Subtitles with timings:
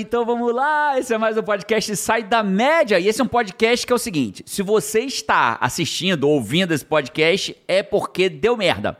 [0.00, 0.98] então vamos lá.
[0.98, 2.98] Esse é mais um podcast Sai da Média.
[2.98, 6.72] E esse é um podcast que é o seguinte: se você está assistindo ou ouvindo
[6.72, 8.96] esse podcast, é porque deu merda.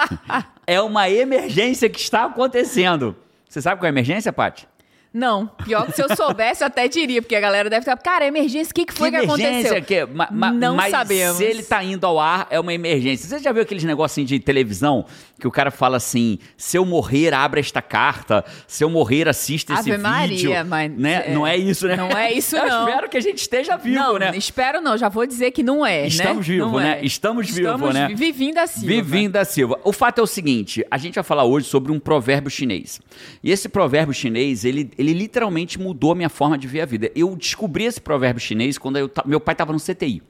[0.66, 3.14] é uma emergência que está acontecendo.
[3.48, 4.66] Você sabe qual é a emergência, Paty?
[5.12, 7.96] Não, pior que se eu soubesse, eu até diria, porque a galera deve estar.
[7.96, 9.82] Cara, emergência, o que, que foi que, que aconteceu?
[9.82, 11.36] Que, ma, ma, não mas sabemos.
[11.36, 13.28] Se ele tá indo ao ar, é uma emergência.
[13.28, 15.04] Você já viu aqueles negocinhos de televisão
[15.40, 19.74] que o cara fala assim: se eu morrer, abra esta carta, se eu morrer, assista
[19.74, 20.66] Ave esse Maria, vídeo.
[20.66, 21.24] Mas, né?
[21.26, 21.96] é, não é isso, né?
[21.96, 22.88] Não é isso, eu não.
[22.88, 24.32] espero que a gente esteja vivo, não, né?
[24.36, 26.06] Espero não, já vou dizer que não é.
[26.06, 26.54] Estamos né?
[26.54, 27.00] vivos, né?
[27.00, 27.04] É.
[27.04, 28.08] Estamos, Estamos vivos, né?
[28.14, 28.86] Vivinho da Silva.
[28.86, 29.80] Vivinho da Silva.
[29.82, 33.00] O fato é o seguinte: a gente vai falar hoje sobre um provérbio chinês.
[33.42, 37.10] E esse provérbio chinês, ele, ele literalmente mudou a minha forma de ver a vida.
[37.14, 40.22] Eu descobri esse provérbio chinês quando eu, meu pai estava no CTI.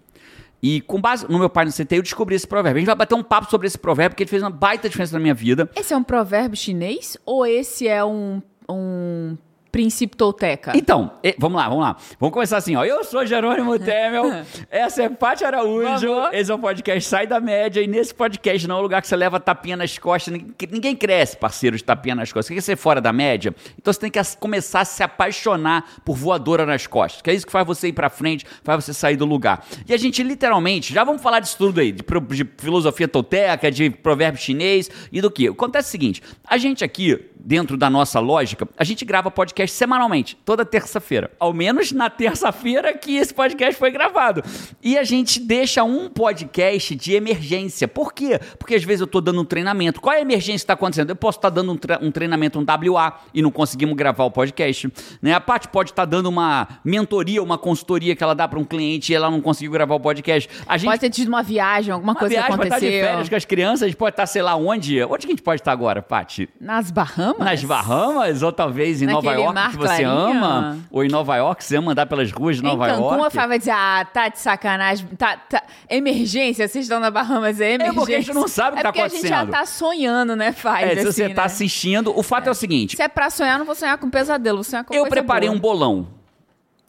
[0.62, 2.78] E com base no meu pai no CTI, eu descobri esse provérbio.
[2.78, 5.14] A gente vai bater um papo sobre esse provérbio, porque ele fez uma baita diferença
[5.14, 5.70] na minha vida.
[5.74, 9.36] Esse é um provérbio chinês ou esse é um, um
[9.70, 10.72] princípio tolteca?
[10.74, 11.96] Então, e, vamos lá, vamos lá.
[12.18, 12.84] Vamos começar assim, ó.
[12.84, 16.30] Eu sou Jerônimo Temel, essa é Paty Araújo, Vamos.
[16.32, 19.08] esse é um podcast Sai da Média, e nesse podcast não é um lugar que
[19.08, 20.32] você leva tapinha nas costas,
[20.70, 22.46] ninguém, cresce, parceiro, de tapinha nas costas.
[22.46, 23.54] Você quer ser fora da média?
[23.78, 27.46] Então você tem que começar a se apaixonar por voadora nas costas, que é isso
[27.46, 29.64] que faz você ir pra frente, faz você sair do lugar.
[29.88, 33.90] E a gente literalmente, já vamos falar disso tudo aí, de, de filosofia tolteca, de
[33.90, 35.48] provérbio chinês e do que.
[35.48, 40.36] Acontece o seguinte, a gente aqui, dentro da nossa lógica, a gente grava podcast semanalmente,
[40.44, 41.30] toda terça-feira.
[41.38, 44.42] Ao menos na terça-feira que esse podcast foi gravado.
[44.82, 47.86] E a gente deixa um podcast de emergência.
[47.88, 48.40] Por quê?
[48.58, 50.00] Porque às vezes eu tô dando um treinamento.
[50.00, 51.10] Qual é a emergência que está acontecendo?
[51.10, 54.90] Eu posso estar dando um, um treinamento, um WA, e não conseguimos gravar o podcast.
[55.20, 55.32] Né?
[55.34, 59.12] A Paty pode estar dando uma mentoria, uma consultoria que ela dá para um cliente
[59.12, 60.48] e ela não conseguiu gravar o podcast.
[60.66, 62.86] A gente Pode ter tido uma viagem, alguma uma coisa viagem, que pode estar de
[62.86, 63.08] aconteceu.
[63.08, 65.02] férias com as crianças, a gente pode estar, sei lá, onde.
[65.02, 66.48] Onde que a gente pode estar agora, Paty?
[66.60, 67.38] Nas Bahamas?
[67.38, 70.78] Nas Bahamas, ou talvez em Nova Naquele York, mar que você ama.
[70.90, 73.34] Ou em Nova York, você ama andar pelas ruas de Nova em Cancún, a York.
[73.34, 77.72] Fábio vai dizer, ah, tá de sacanagem, tá, tá- emergência, vocês estão na Bahamas, é
[77.74, 77.94] emergência.
[77.94, 79.60] porque a gente não sabe o que é tá porque a gente já acontecendo.
[79.60, 80.86] tá sonhando, né, Fábio?
[80.86, 81.46] É, se assim, você tá né?
[81.46, 84.58] assistindo, o fato é, o seguinte: Se é pra sonhar, não vou sonhar com pesadelo,
[84.58, 85.56] vou sonhar com eu preparei boa.
[85.56, 86.08] um bolão.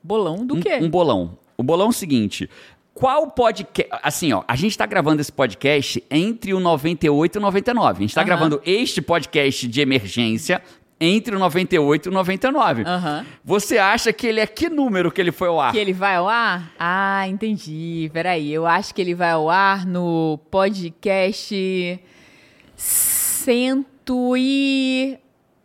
[0.03, 0.79] Bolão do Um- quê?
[0.81, 1.37] Um, bolão.
[1.57, 2.49] O bolão é o seguinte.
[2.93, 3.89] Qual podcast.
[4.03, 7.97] Assim, ó, a gente tá gravando esse podcast entre o 98 e o 99.
[7.97, 8.25] A gente tá Aham.
[8.27, 10.61] gravando este podcast de emergência
[11.01, 12.83] entre o 98 e o 99.
[12.83, 13.25] Aham.
[13.43, 15.71] Você acha que ele é que número que ele foi ao ar?
[15.71, 16.71] Que ele vai ao ar?
[16.79, 18.09] Ah, entendi.
[18.13, 21.99] Peraí, eu acho que ele vai ao ar no podcast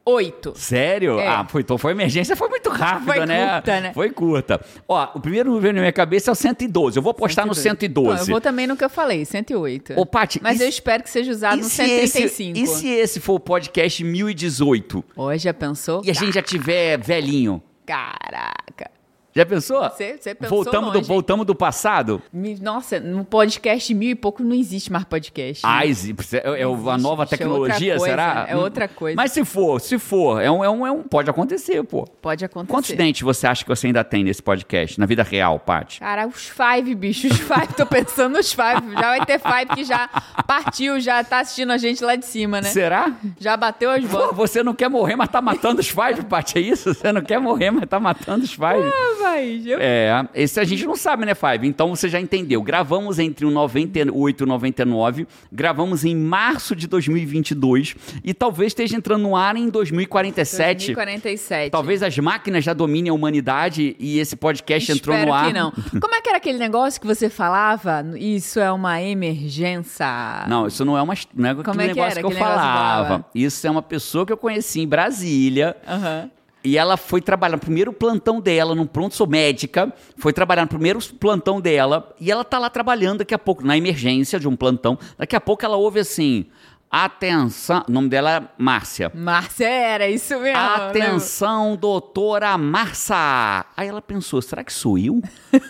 [0.06, 0.52] 108.
[0.56, 1.18] Sério?
[1.18, 1.26] É.
[1.26, 3.54] Ah, foi, então foi emergência, foi muito rápido, Foi né?
[3.54, 3.92] curta, né?
[3.92, 4.60] Foi curta.
[4.86, 6.96] Ó, o primeiro número na minha cabeça é o 112.
[6.96, 8.08] Eu vou postar no 112.
[8.14, 9.94] Não, eu vou também no que eu falei, 108.
[9.96, 12.58] Ô, Paty, Mas eu se- espero que seja usado E no se, esse, 135.
[12.58, 16.02] e se esse for o podcast 1018 Ó, já pensou?
[16.04, 17.60] e a gente já tiver velhinho?
[17.84, 18.66] Caraca.
[19.36, 19.82] Já pensou?
[19.82, 21.08] Você- você pensou voltamos, do, longe.
[21.08, 22.22] voltamos do passado?
[22.62, 25.62] Nossa, no podcast mil e pouco não existe mais podcast.
[25.66, 25.92] né?
[25.92, 28.47] Zi- é, é uma existe, nova bicho, é tecnologia, outra coisa, será?
[28.48, 29.16] é outra coisa.
[29.16, 32.04] Mas se for, se for, é um, é um, é um- pode acontecer, pô.
[32.22, 32.72] Pode acontecer.
[32.72, 36.00] Quantos dentes você acha que você ainda tem nesse podcast, na vida real, Paty?
[36.00, 38.92] Cara, os five, bicho, os five, tô pensando nos five.
[38.94, 40.08] Já vai ter five que já
[40.47, 42.68] partiu, já tá assistindo a gente lá de cima, né?
[42.70, 43.12] Será?
[43.38, 44.36] Já bateu as Pô, bolas.
[44.36, 46.94] você não quer morrer, mas tá matando os five, Paty, é isso?
[46.94, 48.64] Você não quer morrer, mas tá matando os five.
[48.82, 49.25] Ah,
[49.66, 49.78] eu...
[49.81, 51.66] É, esse a gente não sabe, né, Five?
[51.66, 52.62] Então você já entendeu.
[52.62, 57.94] Gravamos entre o 98 e o 99, gravamos em março de 2022
[58.25, 60.94] e talvez esteja entrando no ar em 2047.
[60.94, 61.70] 2047.
[61.70, 65.47] Talvez as máquinas já dominem a humanidade e esse podcast entrou Espero no ar.
[65.47, 65.70] que não.
[66.00, 68.04] Como é que era aquele negócio que você falava?
[68.19, 70.06] Isso é uma emergência.
[70.48, 72.38] Não, isso não é uma, não é aquele Como é que negócio era que eu
[72.38, 73.06] falava.
[73.06, 73.26] falava?
[73.34, 75.76] Isso é uma pessoa que eu conheci em Brasília.
[75.86, 76.31] Aham.
[76.66, 80.69] E ela foi trabalhar no primeiro plantão dela, no pronto, sou médica, foi trabalhar no
[80.69, 84.56] primeiro plantão dela, e ela tá lá trabalhando daqui a pouco, na emergência de um
[84.56, 84.99] plantão.
[85.16, 86.47] Daqui a pouco ela ouve assim:
[86.91, 89.13] atenção, o nome dela é Márcia.
[89.15, 90.45] Márcia, era isso mesmo.
[90.45, 90.54] né?
[90.54, 93.65] Atenção, doutora Márcia.
[93.77, 95.22] Aí ela pensou: será que sou eu?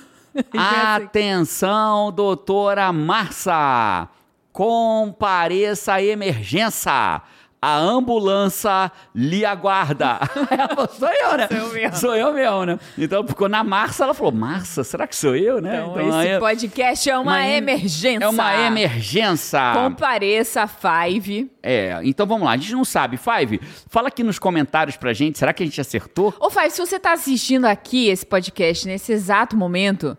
[0.56, 4.08] Atenção, doutora Márcia.
[4.50, 7.20] Compareça à emergência.
[7.68, 10.20] A ambulância lhe aguarda.
[10.56, 11.48] Ela falou, sou eu, né?
[11.48, 11.96] Sou eu mesmo.
[11.96, 12.78] Sou eu mesmo, né?
[12.96, 15.84] Então ficou na Márcia, ela falou, Márcia, será que sou eu, né?
[15.84, 18.24] Então, esse aí- podcast é uma Mas- emergência.
[18.24, 19.58] É uma emergência.
[19.74, 21.50] Compareça, Five.
[21.60, 23.16] É, então vamos lá, a gente não sabe.
[23.16, 26.32] Five, fala aqui nos comentários pra gente, será que a gente acertou?
[26.38, 30.16] Ô, Five, se você tá assistindo aqui esse podcast nesse exato momento,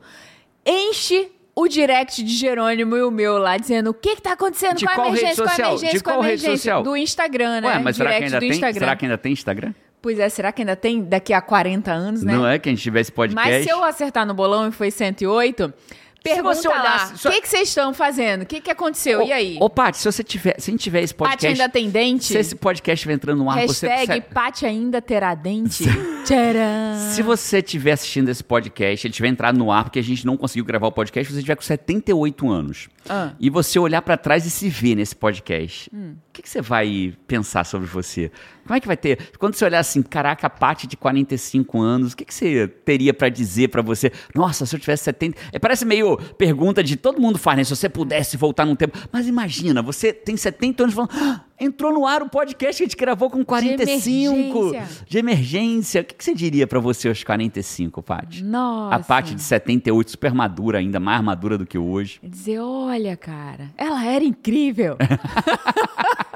[0.66, 4.76] enche o direct de Jerônimo e o meu lá, dizendo o que que tá acontecendo
[4.78, 5.70] De com a qual rede emergência, com a social?
[5.70, 6.58] emergência, De com a qual rede emergência.
[6.58, 6.84] social?
[6.84, 7.68] Do Instagram, né?
[7.70, 8.80] Ué, mas será que, ainda tem, Instagram.
[8.80, 9.74] será que ainda tem Instagram?
[10.00, 12.32] Pois é, será que ainda tem daqui a 40 anos, né?
[12.32, 13.50] Não é que a gente tivesse podcast?
[13.50, 15.74] Mas se eu acertar no bolão e foi 108,
[16.24, 18.42] pergunta você lá, olhasse- o que, que vocês estão fazendo?
[18.42, 19.22] O que, que aconteceu?
[19.24, 19.58] e aí?
[19.60, 22.26] Ô, Paty, se você tiver, se a gente tiver esse Paty podcast, ainda tem dente?
[22.26, 25.84] se esse podcast estiver entrando no ar, você, Hashtag você Paty ainda terá dente.
[26.26, 27.12] Tcharam!
[27.12, 30.36] Se você estiver assistindo esse podcast, ele tiver entrado no ar porque a gente não
[30.36, 32.90] conseguiu gravar o podcast, você tiver com 78 anos.
[33.10, 33.32] Ah.
[33.40, 35.90] E você olhar pra trás e se ver nesse podcast.
[35.94, 36.16] Hum.
[36.38, 38.32] O que, que você vai pensar sobre você?
[38.64, 39.32] Como é que vai ter?
[39.40, 43.12] Quando você olhar assim, caraca, a Paty de 45 anos, o que, que você teria
[43.12, 44.12] pra dizer pra você?
[44.36, 45.36] Nossa, se eu tivesse 70.
[45.52, 47.64] É, parece meio pergunta de todo mundo faz, né?
[47.64, 48.96] Se você pudesse voltar num tempo.
[49.12, 51.10] Mas imagina, você tem 70 anos falando.
[51.14, 55.06] "Ah, entrou no ar o podcast que a gente gravou com 45 emergência.
[55.08, 56.02] de emergência.
[56.02, 58.44] O que, que você diria pra você aos 45, Paty?
[58.44, 58.96] Nossa.
[58.96, 62.20] A Paty de 78, super madura ainda, mais madura do que hoje.
[62.22, 64.98] Dizer, olha, cara, ela era incrível.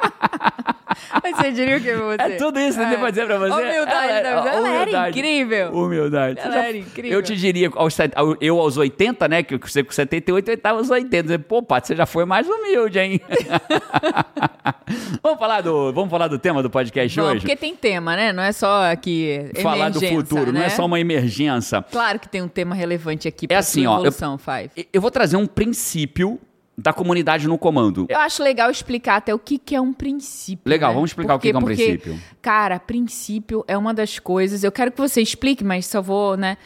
[1.24, 2.22] Mas você diria o que pra você?
[2.22, 3.52] É tudo isso que eu tenho pra dizer pra você.
[3.54, 4.50] Humildade, é- da vida.
[4.50, 5.20] ela era humildade.
[5.20, 5.72] incrível.
[5.72, 6.40] Humildade.
[6.40, 7.12] Ela já- era incrível.
[7.12, 7.98] Eu te diria, aos,
[8.40, 9.44] eu aos 80, né?
[9.44, 11.40] Que você com 78, eu estava aos 80.
[11.40, 13.22] Pô, Paty, você já foi mais humilde, hein?
[15.22, 17.40] vamos, falar do, vamos falar do tema do podcast Não, hoje?
[17.42, 18.34] porque tem tema, né?
[18.34, 20.66] Não é só aqui Falar do futuro, não né?
[20.68, 21.84] é só uma emergência.
[21.92, 24.88] Claro que tem um tema relevante aqui pra É assim, ó, eu- evolução, Five.
[24.92, 26.40] Eu vou trazer um princípio
[26.78, 28.06] da comunidade no comando.
[28.10, 30.70] Eu acho legal explicar até o que, que é um princípio.
[30.70, 30.96] Legal, né?
[30.96, 32.20] vamos explicar o que que é um Porque, princípio.
[32.42, 34.64] Cara, princípio é uma das coisas.
[34.64, 36.58] Eu quero que você explique, mas só vou, né?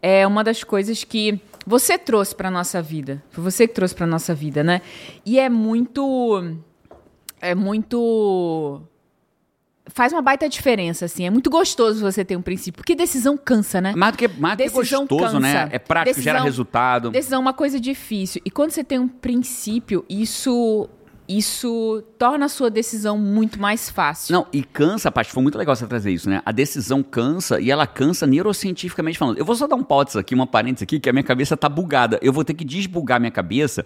[0.00, 3.22] É uma das coisas que você trouxe pra nossa vida.
[3.30, 4.82] Foi você que trouxe pra nossa vida, né?
[5.24, 6.56] E é muito.
[7.40, 8.82] É muito.
[9.88, 11.26] Faz uma baita diferença, assim.
[11.26, 12.76] É muito gostoso você ter um princípio.
[12.78, 13.92] Porque decisão cansa, né?
[13.96, 15.64] Mais do que, mais do que Decisão gostoso, né?
[15.64, 15.74] cansa.
[15.74, 17.10] É prático, gera Decisão- resultado.
[17.10, 18.40] Decisão é uma coisa difícil.
[18.44, 20.88] E quando você tem um princípio, isso
[21.38, 24.32] isso torna a sua decisão muito mais fácil.
[24.34, 26.42] Não, e cansa, Paty, foi muito legal você trazer isso, né?
[26.44, 29.38] A decisão cansa e ela cansa neurocientificamente falando.
[29.38, 31.68] Eu vou só dar um pause aqui, uma parênteses aqui, que a minha cabeça tá
[31.68, 32.18] bugada.
[32.22, 33.84] Eu vou ter que desbugar minha cabeça.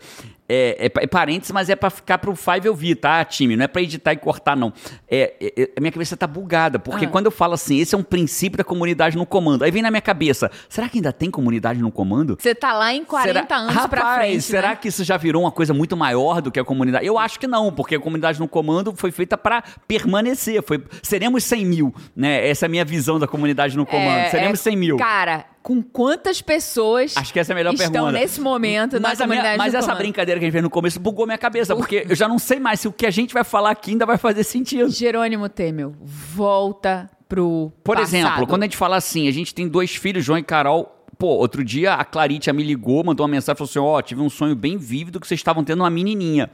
[0.48, 3.56] É, é, é parênteses, mas é pra ficar pro Five eu vi, tá, time?
[3.56, 4.72] Não é pra editar e cortar, não.
[5.08, 7.08] É, é- é- a minha cabeça tá bugada, porque Ah.
[7.08, 9.90] quando eu falo assim, esse é um princípio da comunidade no comando, aí vem na
[9.90, 12.36] minha cabeça, será que ainda tem comunidade no comando?
[12.40, 14.76] Você tá lá em 40 Será- anos Rapaz, pra frente, será né?
[14.76, 17.04] que isso já virou uma coisa muito maior do que a comunidade?
[17.04, 20.62] Eu acho que não, porque a comunidade no comando foi feita pra permanecer.
[20.62, 22.48] Foi, seremos 100 mil, né?
[22.48, 24.18] Essa é a minha visão da comunidade no comando.
[24.18, 24.96] É, seremos é, 100 mil.
[24.96, 28.12] Cara, com quantas pessoas Acho que essa é a melhor estão pergunta.
[28.12, 29.98] nesse momento mas na a minha- mas essa comando?
[29.98, 32.60] brincadeira que a gente fez no começo bugou minha cabeça, porque eu já não sei
[32.60, 34.88] mais se o que a gente vai falar aqui ainda vai fazer sentido.
[34.90, 38.14] Jerônimo Temel, volta pro Por passado.
[38.14, 40.92] exemplo, quando a gente fala assim, a gente tem dois filhos, João e Carol.
[41.18, 44.28] Pô, outro dia a Claritia me ligou, mandou uma mensagem, falou assim: Ó, tive um
[44.28, 46.50] sonho bem vívido que vocês estavam tendo uma menininha.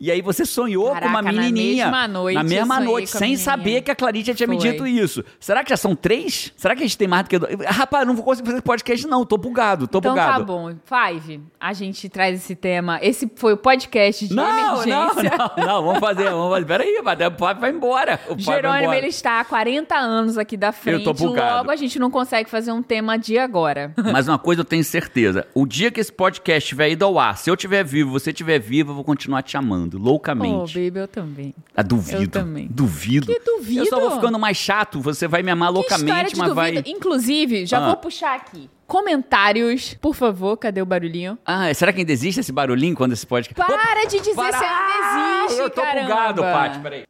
[0.00, 1.84] E aí você sonhou com uma Caraca, na menininha.
[1.84, 3.38] mesma noite Na eu mesma noite, sem menininha.
[3.44, 4.70] saber que a Claritia tinha me Foi.
[4.70, 5.24] dito isso.
[5.38, 6.52] Será que já são três?
[6.56, 7.54] Será que a gente tem mais do que dois?
[7.66, 9.24] Rapaz, não vou conseguir fazer podcast, não.
[9.24, 10.38] Tô bugado, tô Então bugado.
[10.38, 10.72] tá bom.
[10.84, 12.98] Five, a gente traz esse tema.
[13.02, 15.30] Esse foi o podcast de Não, não, emergência.
[15.56, 16.64] não, não, vamos fazer, vamos fazer.
[16.66, 18.14] Peraí, vai, o Papo vai embora.
[18.26, 18.98] O Papo vai Jerônimo, embora.
[18.98, 21.04] ele está há 40 anos aqui da frente.
[21.04, 21.58] tô bugado.
[21.58, 23.94] Logo, a gente não consegue fazer um tema de agora.
[24.12, 27.36] Mas uma coisa eu tenho certeza: o dia que esse podcast estiver ido ao ar,
[27.36, 30.74] se eu estiver vivo, você estiver vivo, eu vou continuar te amando, Oh, loucamente.
[30.78, 31.54] baby, eu também.
[31.76, 32.22] ah, duvido.
[32.22, 32.68] eu também.
[32.70, 33.26] Duvido.
[33.26, 33.80] Que duvido?
[33.80, 36.54] Eu só vou ficando mais chato, você vai me amar Que loucamente, mas duvida.
[36.54, 36.82] vai.
[36.86, 37.86] Inclusive, já Ah.
[37.88, 38.68] vou puxar aqui.
[38.86, 41.38] Comentários, por favor, cadê o barulhinho?
[41.46, 43.54] Ah, será que ainda existe esse barulhinho quando esse podcast.
[43.54, 44.58] Para de dizer Para!
[44.58, 46.02] se ainda existe, Eu tô caramba.
[46.08, 47.02] bugado, Paty, peraí.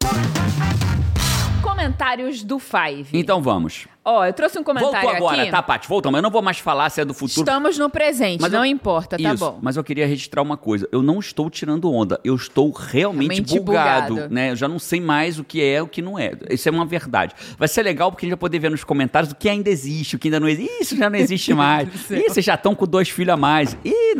[1.61, 3.07] Comentários do Five.
[3.13, 3.87] Então vamos.
[4.03, 5.51] Ó, eu trouxe um comentário Voltou agora, aqui.
[5.51, 5.87] tá, Paty?
[5.87, 6.17] Voltamos.
[6.17, 7.41] Eu não vou mais falar se é do futuro.
[7.41, 9.59] Estamos no presente, Mas não eu- importa, tá Isso, bom.
[9.61, 10.89] Mas eu queria registrar uma coisa.
[10.91, 12.19] Eu não estou tirando onda.
[12.23, 14.33] Eu estou realmente Realmente bugado, bugado.
[14.33, 14.49] né?
[14.49, 16.31] Eu já não sei mais o que é o que não é.
[16.49, 17.35] Isso é uma verdade.
[17.59, 20.15] Vai ser legal porque a gente vai poder ver nos comentários o que ainda existe,
[20.15, 20.81] o que ainda não existe.
[20.81, 21.87] Isso já não existe mais.
[22.09, 23.77] Ih, vocês já estão com dois filhos a mais.
[23.85, 24.15] Ih,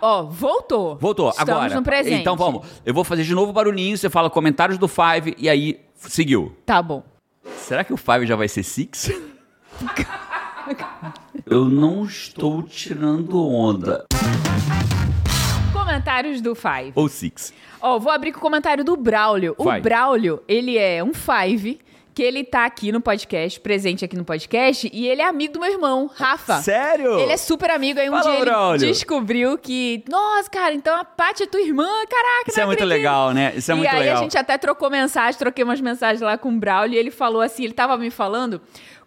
[0.00, 0.96] Ó, voltou.
[0.96, 1.28] voltou.
[1.30, 1.74] Estamos agora.
[1.74, 2.20] no presente.
[2.22, 2.66] Então vamos.
[2.84, 6.54] Eu vou fazer de novo o barulhinho, você fala comentários do Five e aí seguiu.
[6.64, 7.02] Tá bom.
[7.56, 9.10] Será que o Five já vai ser Six?
[11.46, 14.06] Eu não estou tirando onda.
[15.72, 16.92] Comentários do Five.
[16.94, 17.52] Ou Six.
[17.80, 19.54] Ó, vou abrir com o comentário do Braulio.
[19.58, 19.80] O Vai.
[19.80, 21.78] Braulio, ele é um Five,
[22.14, 25.60] que ele tá aqui no podcast, presente aqui no podcast, e ele é amigo do
[25.60, 26.62] meu irmão, Rafa.
[26.62, 27.18] Sério?
[27.18, 28.86] Ele é super amigo, aí um dia ele Braulio.
[28.86, 32.78] descobriu que, nossa, cara, então a Paty é tua irmã, caraca, Isso é não muito
[32.82, 32.96] acredito.
[32.98, 33.52] legal, né?
[33.56, 34.16] Isso é e muito aí legal.
[34.18, 37.42] a gente até trocou mensagem, troquei umas mensagens lá com o Braulio, e ele falou
[37.42, 38.60] assim, ele tava me falando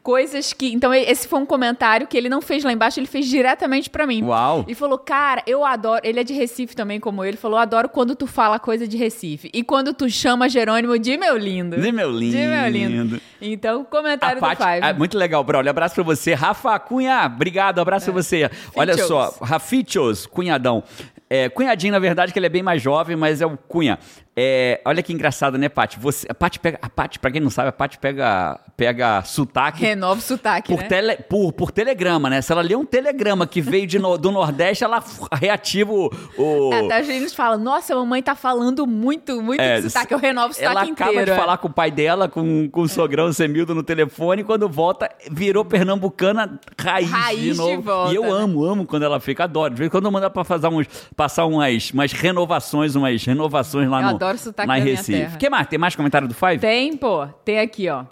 [0.07, 0.71] coisas que.
[0.71, 4.07] Então, esse foi um comentário que ele não fez lá embaixo, ele fez diretamente para
[4.07, 4.23] mim.
[4.23, 4.63] Uau!
[4.65, 5.99] E falou, cara, eu adoro.
[6.01, 7.35] Ele é de Recife também, como ele.
[7.35, 9.49] Falou, adoro quando tu fala coisa de Recife.
[9.53, 11.75] E quando tu chama Jerônimo de meu lindo.
[11.75, 12.37] De meu lindo.
[12.37, 13.21] De meu lindo.
[13.41, 14.79] Então, comentário Paty, do Five.
[14.81, 15.69] ah, muito legal, Braulio.
[15.69, 16.33] Abraço pra você.
[16.33, 18.49] Rafa Cunha, obrigado, abraço pra você.
[18.73, 19.09] Olha Fichos.
[19.09, 20.85] só, Rafichos, cunhadão.
[21.29, 23.99] É, cunhadinho, na verdade, que ele é bem mais jovem, mas é o Cunha.
[24.39, 25.99] É, olha que engraçado, né, Paty?
[25.99, 26.77] Você, a Paty pega.
[26.79, 29.81] A Paty, pra quem não sabe, a Paty pega, pega sotaque.
[29.81, 30.87] Renova o sotaque, Por, né?
[30.87, 32.39] tele, por, por telegrama, né?
[32.43, 35.03] Se ela lê um telegrama que veio de no- do Nordeste, ela
[35.33, 36.11] reativa o.
[36.37, 40.13] o- Até a gente fala, nossa, a mamãe tá falando muito, muito É, sotaque.
[40.13, 41.09] Eu renovo o sotaque ela inteiro.
[41.11, 41.35] acaba de é.
[41.35, 45.09] falar com o pai dela, com, com o sogrão Semildo no telefone, e quando volta,
[45.31, 47.81] virou pernambucana raiz, Raiz de de novo.
[47.81, 48.29] volta, e eu né?
[48.29, 49.73] amo, amo quando ela fica, adoro.
[49.73, 53.23] De vez em quando eu mando ela pra fazer uns, passar umas, umas renovações, umas
[53.25, 55.17] renovações lá Eu no adoro sotaque lá em da minha Recife.
[55.19, 55.37] terra.
[55.37, 55.67] que mais?
[55.67, 56.59] Tem mais comentário do Five?
[56.59, 57.27] Tem, pô.
[57.45, 58.03] Tem aqui, ó.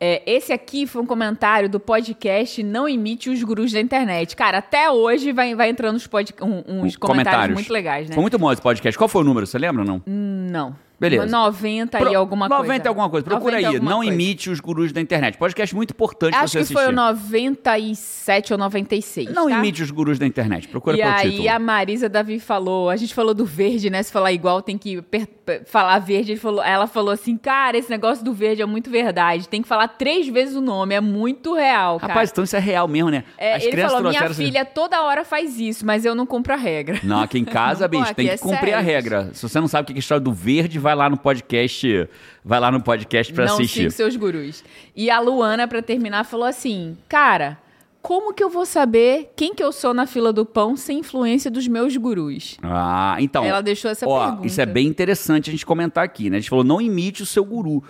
[0.00, 4.34] É, esse aqui foi um comentário do podcast Não Imite os Gurus da Internet.
[4.34, 7.54] Cara, até hoje vai, vai entrando uns, pod, um- uns comentários.
[7.54, 8.14] muito legais, né?
[8.14, 8.98] Foi muito bom esse podcast.
[8.98, 9.46] Qual foi o número?
[9.46, 10.02] Você lembra ou não?
[10.04, 10.76] Não.
[11.10, 11.26] Beleza.
[11.26, 12.84] 90 Pro- e alguma 90 coisa.
[12.84, 13.24] e alguma coisa.
[13.24, 13.80] Procura 90 e aí.
[13.84, 14.12] Não coisa.
[14.12, 15.36] imite os gurus da internet.
[15.38, 16.74] Podcast muito importante pra Acho você que assistir.
[16.82, 19.32] foi o 97 ou 96.
[19.34, 19.58] Não tá?
[19.58, 20.68] imite os gurus da internet.
[20.68, 21.50] Procura E pelo aí título.
[21.50, 24.02] a Marisa Davi falou, a gente falou do verde, né?
[24.02, 26.36] Se falar igual tem que per- per- falar verde.
[26.36, 29.48] Falou, ela falou assim, cara, esse negócio do verde é muito verdade.
[29.48, 32.12] Tem que falar três vezes o nome, é muito real, cara.
[32.12, 33.24] Rapaz, então isso é real mesmo, né?
[33.38, 34.44] É, ele falou, minha assim.
[34.46, 36.98] filha toda hora faz isso, mas eu não cumpro a regra.
[37.02, 38.84] Não, aqui em casa, bicho, tem é que cumprir a sério.
[38.84, 39.30] regra.
[39.32, 42.08] Se você não sabe o que é a história do verde, vai lá no podcast.
[42.44, 43.78] Vai lá no podcast pra não assistir.
[43.78, 44.64] siga seus gurus.
[44.94, 47.58] E a Luana, pra terminar, falou assim, cara...
[48.00, 51.50] Como que eu vou saber quem que eu sou na fila do pão sem influência
[51.50, 52.58] dos meus gurus?
[52.62, 53.42] Ah, então.
[53.42, 54.46] Ela deixou essa ó, pergunta.
[54.46, 56.36] Isso é bem interessante a gente comentar aqui, né?
[56.36, 57.82] A gente falou, não imite o seu guru.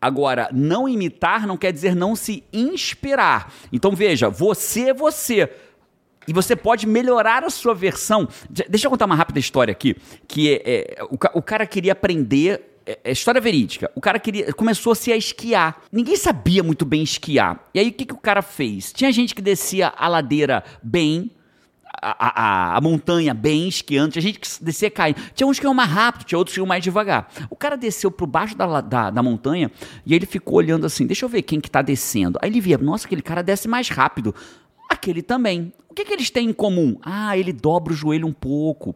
[0.00, 3.52] Agora, não imitar não quer dizer não se inspirar.
[3.72, 5.50] Então, veja, você é você.
[6.28, 8.28] E você pode melhorar a sua versão.
[8.50, 9.96] De- Deixa eu contar uma rápida história aqui.
[10.26, 12.72] Que é, é, o, o cara queria aprender.
[12.86, 13.90] É, é história verídica.
[13.94, 15.82] O cara queria, começou a se a esquiar.
[15.90, 17.64] Ninguém sabia muito bem esquiar.
[17.74, 18.92] E aí o que, que o cara fez?
[18.92, 21.30] Tinha gente que descia a ladeira bem,
[22.00, 25.16] a, a- a montanha bem esquiando, tinha gente que descia caindo.
[25.34, 27.28] Tinha uns que iam mais rápido, tinha outros que iam mais devagar.
[27.50, 29.70] O cara desceu por baixo da, da, da montanha
[30.04, 32.38] e ele ficou olhando assim: deixa eu ver quem que tá descendo.
[32.42, 34.34] Aí ele via, nossa, aquele cara desce mais rápido.
[34.88, 35.72] Aquele também.
[35.88, 36.98] O que, que eles têm em comum?
[37.02, 38.94] Ah, ele dobra o joelho um pouco.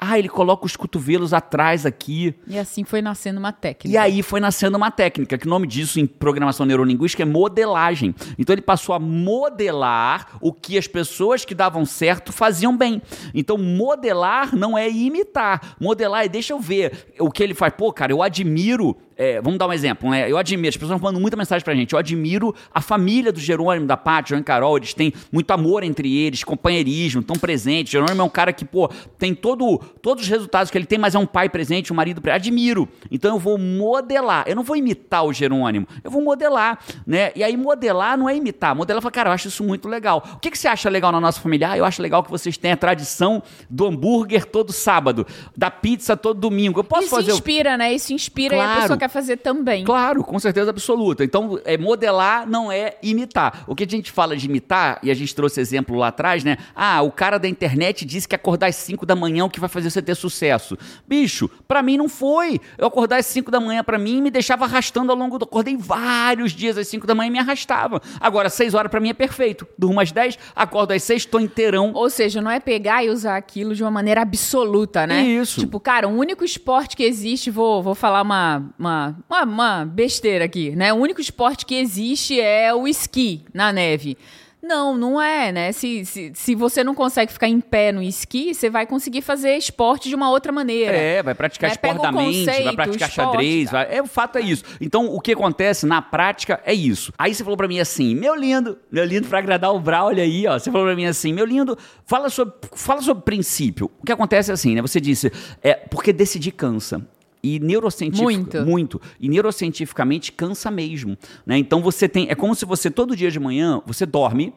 [0.00, 2.34] Ah, ele coloca os cotovelos atrás aqui.
[2.46, 3.88] E assim foi nascendo uma técnica.
[3.88, 8.14] E aí foi nascendo uma técnica, que o nome disso em programação neurolinguística é modelagem.
[8.38, 13.00] Então ele passou a modelar o que as pessoas que davam certo faziam bem.
[13.34, 15.76] Então modelar não é imitar.
[15.80, 17.72] Modelar é deixa eu ver o que ele faz.
[17.76, 18.96] Pô, cara, eu admiro.
[19.22, 20.30] É, vamos dar um exemplo, né?
[20.30, 21.92] Eu admiro, as pessoas estão mandando muita mensagem pra gente.
[21.92, 24.78] Eu admiro a família do Jerônimo, da Paty, João e Carol.
[24.78, 27.92] Eles têm muito amor entre eles, companheirismo, tão presentes.
[27.92, 31.14] Jerônimo é um cara que, pô, tem todo, todos os resultados que ele tem, mas
[31.14, 32.40] é um pai presente, um marido presente.
[32.48, 32.88] Admiro.
[33.10, 34.44] Então eu vou modelar.
[34.46, 35.86] Eu não vou imitar o Jerônimo.
[36.02, 37.30] Eu vou modelar, né?
[37.36, 38.74] E aí modelar não é imitar.
[38.74, 40.24] Modelar fala, cara, eu acho isso muito legal.
[40.34, 41.72] O que, que você acha legal na nossa família?
[41.72, 46.16] Ah, eu acho legal que vocês têm a tradição do hambúrguer todo sábado, da pizza
[46.16, 46.80] todo domingo.
[46.80, 47.32] Eu posso Isso fazer...
[47.32, 47.92] o- inspira, né?
[47.92, 48.80] Isso inspira e a Claro.
[48.82, 49.84] pessoa quer fazer também.
[49.84, 51.24] Claro, com certeza absoluta.
[51.24, 53.64] Então, é, modelar não é imitar.
[53.66, 56.56] O que a gente fala de imitar, e a gente trouxe exemplo lá atrás, né?
[56.74, 59.60] Ah, o cara da internet disse que acordar às 5 da manhã é o que
[59.60, 60.76] vai fazer você ter sucesso.
[61.06, 62.60] Bicho, pra mim não foi.
[62.78, 65.44] Eu acordar às 5 da manhã pra mim me deixava arrastando ao longo do.
[65.44, 68.00] Acordei vários dias às 5 da manhã e me arrastava.
[68.20, 69.66] Agora, 6 horas pra mim é perfeito.
[69.76, 71.92] Durmo às 10, acordo às 6, tô inteirão.
[71.94, 75.22] Ou seja, não é pegar e usar aquilo de uma maneira absoluta, né?
[75.22, 75.60] Isso.
[75.60, 80.44] Tipo, cara, o único esporte que existe, vou, vou falar uma, uma, uma, uma besteira
[80.44, 80.92] aqui, né?
[80.92, 84.16] O único esporte que existe é o esqui na neve.
[84.62, 85.72] Não, não é, né?
[85.72, 89.56] Se, se, se você não consegue ficar em pé no esqui, você vai conseguir fazer
[89.56, 90.94] esporte de uma outra maneira.
[90.94, 91.72] É, vai praticar Né?
[91.72, 93.70] esporte da mente, vai conceito, praticar o esporte, xadrez.
[93.70, 94.62] vai- É, o fato é isso.
[94.78, 97.10] Então, o que acontece na prática é isso.
[97.18, 100.46] Aí você falou pra mim assim, meu lindo, meu lindo pra agradar o Braulio aí,
[100.46, 100.58] ó.
[100.58, 103.90] Você falou pra mim assim, meu lindo, fala sobre, fala sobre princípio.
[103.98, 104.82] O que acontece é assim, né?
[104.82, 107.00] Você disse, é porque decidir cansa.
[107.42, 108.66] E neurocientífico, Muito.
[108.66, 109.00] muito.
[109.18, 111.16] E neurocientificamente cansa mesmo,
[111.46, 111.56] né?
[111.56, 114.52] Então você tem, é como se você todo dia de manhã, você dorme,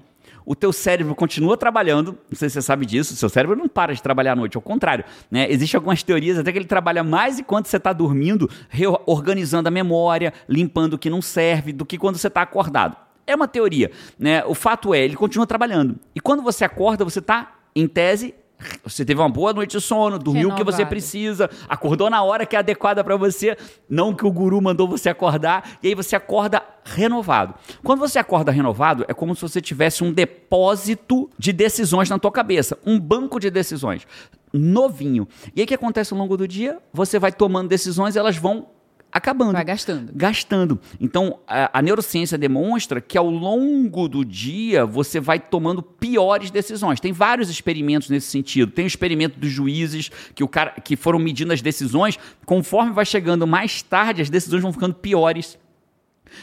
[0.45, 3.67] o teu cérebro continua trabalhando, não sei se você sabe disso, o seu cérebro não
[3.67, 5.47] para de trabalhar à noite, ao contrário, né?
[5.49, 10.33] Existem algumas teorias até que ele trabalha mais enquanto você está dormindo, reorganizando a memória,
[10.47, 12.97] limpando o que não serve, do que quando você está acordado.
[13.25, 14.43] É uma teoria, né?
[14.43, 15.97] O fato é, ele continua trabalhando.
[16.13, 18.35] E quando você acorda, você está, em tese,
[18.83, 22.45] você teve uma boa noite de sono, dormiu o que você precisa, acordou na hora
[22.45, 23.57] que é adequada para você,
[23.89, 27.53] não que o guru mandou você acordar, e aí você acorda renovado.
[27.83, 32.31] Quando você acorda renovado, é como se você tivesse um depósito de decisões na tua
[32.31, 34.05] cabeça, um banco de decisões
[34.53, 35.27] novinho.
[35.55, 36.77] E aí o que acontece ao longo do dia?
[36.93, 38.67] Você vai tomando decisões, elas vão
[39.13, 40.11] acabando Vai gastando.
[40.13, 40.79] gastando.
[40.99, 46.99] Então, a, a neurociência demonstra que ao longo do dia você vai tomando piores decisões.
[46.99, 48.71] Tem vários experimentos nesse sentido.
[48.71, 53.05] Tem o experimento dos juízes que o cara que foram medindo as decisões, conforme vai
[53.05, 55.57] chegando mais tarde, as decisões vão ficando piores.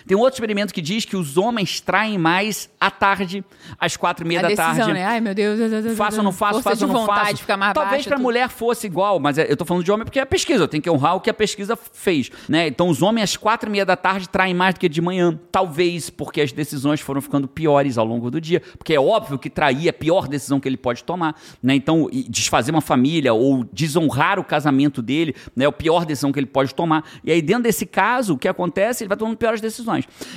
[0.06, 3.44] Tem um outro experimento que diz que os homens traem mais à tarde,
[3.78, 4.92] às quatro e meia A da decisão, tarde.
[4.92, 5.04] né?
[5.04, 5.58] Ai, meu Deus.
[5.96, 7.58] Faço ou não faço, faço ou não vontade faço.
[7.58, 8.20] mais Talvez tudo.
[8.20, 10.90] mulher fosse igual, mas é- eu tô falando de homem porque é pesquisa, tenho que
[10.90, 12.66] honrar o que a pesquisa fez, né?
[12.68, 15.38] Então os homens às quatro e meia da tarde traem mais do que de manhã.
[15.50, 19.50] Talvez porque as decisões foram ficando piores ao longo do dia, porque é óbvio que
[19.50, 21.74] trair é a pior decisão que ele pode tomar, né?
[21.74, 25.64] Então desfazer uma família ou desonrar o casamento dele, né?
[25.64, 27.04] É a pior decisão que ele pode tomar.
[27.24, 29.02] E aí dentro desse caso, o que acontece?
[29.04, 29.79] Ele vai tomando piores decisões.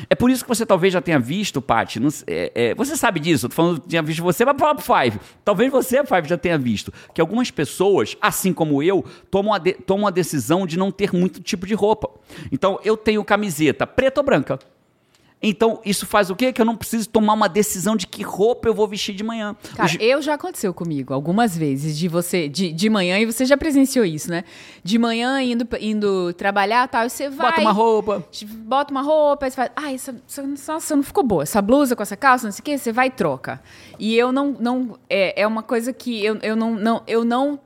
[0.10, 3.48] É por isso que você talvez já tenha visto, Paty, é- é, você sabe disso,
[3.50, 5.20] tô falando, tinha visto você, mas pro Five.
[5.44, 9.74] Talvez você, Five, já tenha visto que algumas pessoas, assim como eu, tomam a, de-
[9.74, 12.10] tomam a decisão de não ter muito tipo de roupa.
[12.52, 14.60] Então, eu tenho camiseta preta ou branca.
[15.46, 16.54] Então, isso faz o quê?
[16.54, 19.54] Que eu não preciso tomar uma decisão de que roupa eu vou vestir de manhã.
[19.76, 23.46] Cara, Os- eu já aconteceu comigo algumas vezes de você de, de manhã e você
[23.46, 24.46] já presenciou isso, né?
[24.82, 28.24] De manhã indo indo trabalhar, tal, e você vai Bota uma roupa.
[28.60, 31.44] bota uma roupa, aí você fala, ai, essa, essa, nossa, não ficou boa.
[31.44, 33.62] Essa blusa com essa calça, não sei o quê, você vai e troca.
[34.00, 37.60] E eu não não é, é uma coisa que eu, eu não não eu não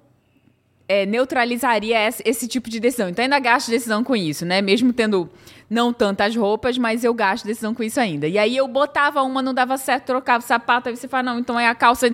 [0.87, 3.09] é, neutralizaria esse, esse tipo de decisão.
[3.09, 4.61] Então ainda gasto decisão com isso, né?
[4.61, 5.29] Mesmo tendo
[5.69, 8.27] não tantas roupas, mas eu gasto decisão com isso ainda.
[8.27, 11.39] E aí eu botava uma, não dava certo, trocava o sapato, aí você fala, não,
[11.39, 12.09] então é a calça.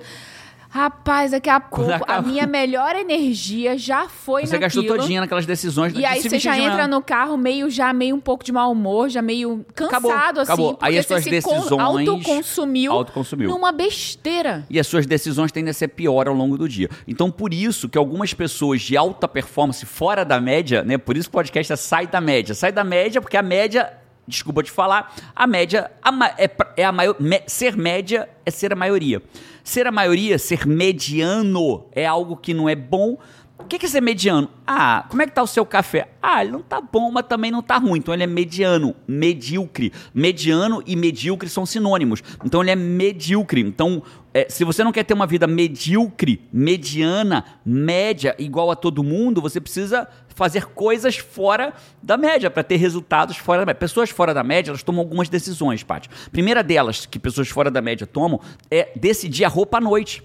[0.73, 4.97] Rapaz, daqui a pouco a acaba- minha melhor energia já foi Você gastou naquilo.
[5.01, 8.15] todinha naquelas decisões E de aí se você já entra no carro meio já meio
[8.15, 10.73] um pouco de mau humor, já meio cansado Acabou, assim, acabou.
[10.73, 13.49] porque Aí as você suas se decisões- autoconsumiu, autoconsumiu.
[13.49, 14.65] numa besteira.
[14.67, 16.89] E as suas decisões tendem a ser pior ao longo do dia.
[17.07, 20.97] Então, por isso que algumas pessoas de alta performance, fora da média, né?
[20.97, 22.55] Por isso que o podcast é sai da média.
[22.55, 23.91] Sai da média, porque a média,
[24.27, 27.15] desculpa te falar, a média a é, é a maior.
[27.47, 29.21] ser média é ser a maioria.
[29.63, 33.17] Ser a maioria, ser mediano, é algo que não é bom.
[33.59, 34.49] O que que é ser mediano?
[34.65, 36.09] Ah, como é que tá o seu café?
[36.21, 37.99] Ah, ele não tá bom, mas também não tá ruim.
[37.99, 39.93] Então ele é mediano, medíocre.
[40.13, 42.23] Mediano e medíocre são sinônimos.
[42.43, 43.61] Então ele é medíocre.
[43.61, 44.01] Então,
[44.33, 49.39] é, se você não quer ter uma vida medíocre, mediana, média, igual a todo mundo,
[49.39, 53.79] você precisa fazer coisas fora da média para ter resultados fora da média.
[53.79, 56.09] Pessoas fora da média, elas tomam algumas decisões, Paty.
[56.31, 60.23] Primeira delas que pessoas fora da média tomam é decidir a roupa à noite.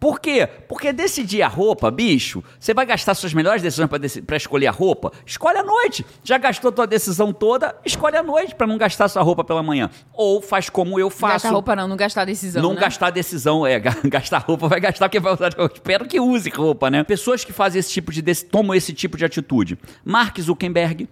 [0.00, 0.46] Por quê?
[0.68, 3.88] Porque decidir a roupa, bicho, você vai gastar suas melhores decisões
[4.26, 5.12] para escolher a roupa?
[5.26, 6.06] Escolhe à noite.
[6.22, 7.74] Já gastou tua decisão toda?
[7.84, 9.90] Escolhe à noite para não gastar sua roupa pela manhã.
[10.12, 11.32] Ou faz como eu faço.
[11.34, 12.80] Gastar roupa não, não gastar decisão, Não né?
[12.80, 15.50] gastar decisão, é, ga- gastar roupa vai gastar porque vai usar.
[15.56, 17.02] Eu espero que use roupa, né?
[17.02, 19.78] Pessoas que fazem esse tipo de tomam esse tipo de atitude.
[20.04, 21.08] Mark Zuckerberg,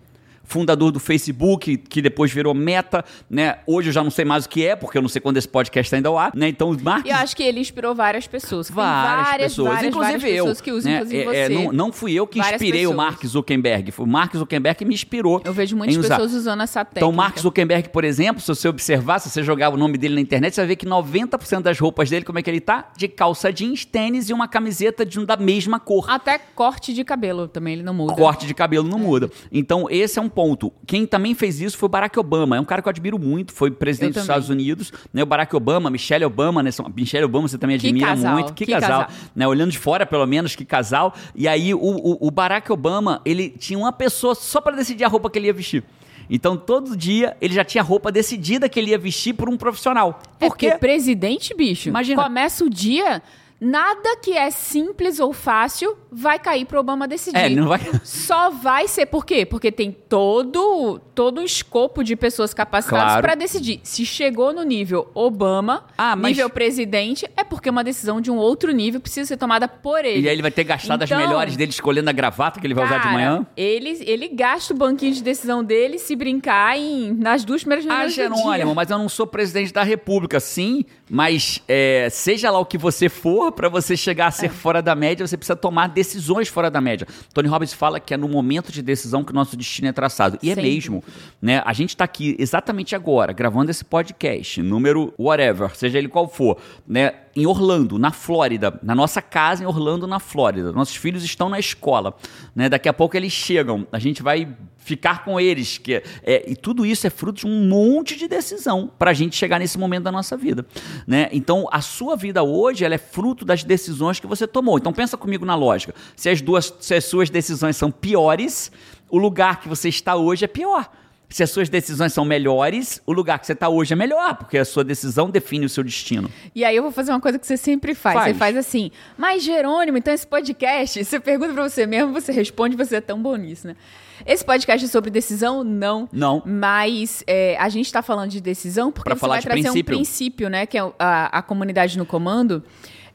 [0.46, 3.58] fundador do Facebook, que depois virou Meta, né?
[3.66, 5.48] Hoje eu já não sei mais o que é, porque eu não sei quando esse
[5.48, 6.48] podcast ainda ao ar, né?
[6.48, 8.70] Então, o Mark E eu acho que ele inspirou várias pessoas.
[8.70, 10.44] Várias, várias pessoas, várias, inclusive várias eu.
[10.44, 10.98] pessoas que usam, né?
[10.98, 11.54] inclusive É, é, você.
[11.54, 13.06] não, não fui eu que Várias inspirei o pessoas.
[13.06, 15.42] Mark Zuckerberg, foi o Mark Zuckerberg que me inspirou.
[15.44, 17.00] Eu vejo muitas pessoas usando essa técnica.
[17.00, 20.20] Então, Mark Zuckerberg, por exemplo, se você observar, se você jogar o nome dele na
[20.20, 22.90] internet, você vai ver que 90% das roupas dele, como é que ele tá?
[22.96, 26.08] De calça jeans, tênis e uma camiseta de, da mesma cor.
[26.08, 28.14] Até corte de cabelo também, ele não muda.
[28.14, 29.30] Corte de cabelo não muda.
[29.50, 30.70] Então, esse é um ponto.
[30.86, 32.56] Quem também fez isso foi o Barack Obama.
[32.56, 34.22] É um cara que eu admiro muito, foi presidente dos.
[34.22, 34.92] Estados Unidos.
[35.12, 35.22] Né?
[35.22, 36.68] O Barack Obama, Michelle Obama, né?
[36.94, 38.52] Michelle Obama você também Que admira casal, muito.
[38.52, 39.06] Que, que casal.
[39.06, 39.16] casal.
[39.34, 39.48] Né?
[39.48, 41.14] Olhando de fora, pelo menos, que casal.
[41.34, 45.08] E aí, o, o- o Barack Obama, ele tinha uma pessoa só para decidir a
[45.08, 45.82] roupa que ele ia vestir.
[46.28, 50.20] Então, todo dia, ele já tinha roupa decidida que ele ia vestir por um profissional.
[50.40, 50.66] É Por quê?
[50.68, 52.22] porque presidente, bicho, Imagina.
[52.22, 53.22] começa o dia,
[53.60, 57.38] nada que é simples ou fácil vai cair pro Obama decidir.
[57.38, 57.80] É, não vai...
[58.04, 59.44] Só vai ser por quê?
[59.46, 63.22] Porque tem todo todo um escopo de pessoas capacitadas Claro.
[63.22, 63.80] para decidir.
[63.82, 68.36] Se chegou no nível Obama, Ah, mas- nível presidente, é porque uma decisão de um
[68.36, 70.20] outro nível precisa ser tomada por ele.
[70.20, 72.74] E aí ele vai ter gastado Então, as melhores dele escolhendo a gravata que ele
[72.74, 73.46] vai usar de Cara, manhã.
[73.56, 78.00] Ele, ele gasta o banquinho de decisão dele se brincar em, nas duas primeiras Ah,
[78.00, 78.10] dia.
[78.10, 82.76] Jerônimo, mas eu não sou presidente da República, sim, mas é, seja lá o que
[82.76, 84.30] você for, para você chegar a É.
[84.30, 87.06] ser fora da média, você precisa tomar decisões fora da média.
[87.32, 90.38] Tony Robbins fala que é no momento de decisão que o nosso destino é traçado.
[90.42, 91.02] E é mesmo.
[91.40, 91.62] Né?
[91.64, 96.58] A gente está aqui exatamente agora, gravando esse podcast, número whatever, seja ele qual for,
[96.86, 97.12] né?
[97.36, 100.72] Em Orlando, na Flórida, na nossa casa em Orlando, na Flórida.
[100.72, 102.16] Nossos filhos estão na escola,
[102.54, 102.68] né?
[102.70, 106.86] Daqui a pouco eles chegam, a gente vai ficar com eles, que é, e tudo
[106.86, 110.12] isso é fruto de um monte de decisão para a gente chegar nesse momento da
[110.12, 110.64] nossa vida,
[111.06, 111.28] né?
[111.30, 114.78] Então a sua vida hoje ela é fruto das decisões que você tomou.
[114.78, 115.94] Então pensa comigo na lógica.
[116.16, 118.72] Se as duas, se as suas decisões são piores,
[119.10, 120.88] o lugar que você está hoje é pior.
[121.28, 124.56] Se as suas decisões são melhores, o lugar que você está hoje é melhor, porque
[124.56, 126.30] a sua decisão define o seu destino.
[126.54, 128.14] E aí eu vou fazer uma coisa que você sempre faz.
[128.14, 128.32] Faz.
[128.32, 132.76] Você faz assim, mas Jerônimo, então esse podcast, você pergunta pra você mesmo, você responde,
[132.76, 133.76] você é tão bom nisso, né?
[134.24, 135.62] Esse podcast é sobre decisão?
[135.62, 136.08] Não.
[136.12, 136.42] Não.
[136.46, 139.94] Mas é, a gente tá falando de decisão porque Pra você falar vai trazer princípio.
[139.94, 140.64] um princípio, né?
[140.64, 142.62] Que é a, a comunidade no comando.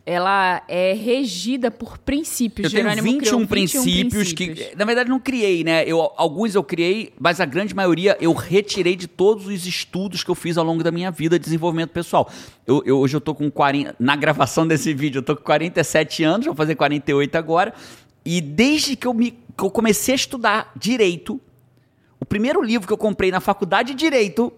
[0.03, 2.65] Ela é regida por princípios.
[2.65, 5.83] Eu tenho Jerônimo 21, criou princípios, que, na verdade, não criei, né?
[5.85, 10.31] Eu, alguns eu criei, mas a grande maioria eu retirei de todos os estudos que
[10.31, 12.27] eu fiz ao longo da minha vida de desenvolvimento pessoal.
[12.65, 16.23] Eu, eu- hoje eu tô com 40, na gravação desse vídeo, eu tô com 47
[16.23, 17.71] anos, vou fazer 48 agora,
[18.25, 21.39] e desde que eu, me, que eu comecei a estudar direito,
[22.19, 24.51] o primeiro livro que eu comprei na faculdade de Direito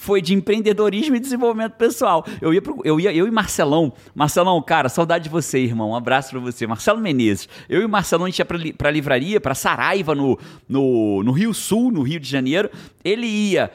[0.00, 2.24] foi de empreendedorismo e desenvolvimento pessoal.
[2.40, 3.92] Eu ia, pro- eu ia, eu e Marcelão.
[4.14, 5.90] Marcelão, cara, saudade de você, irmão.
[5.90, 6.66] Um abraço pra você.
[6.68, 7.48] Marcelo Menezes.
[7.68, 11.52] Eu e Marcelão, a gente ia li- pra livraria, pra Saraiva, no, no, no Rio
[11.52, 12.70] Sul, no Rio de Janeiro.
[13.04, 13.70] Ele ia.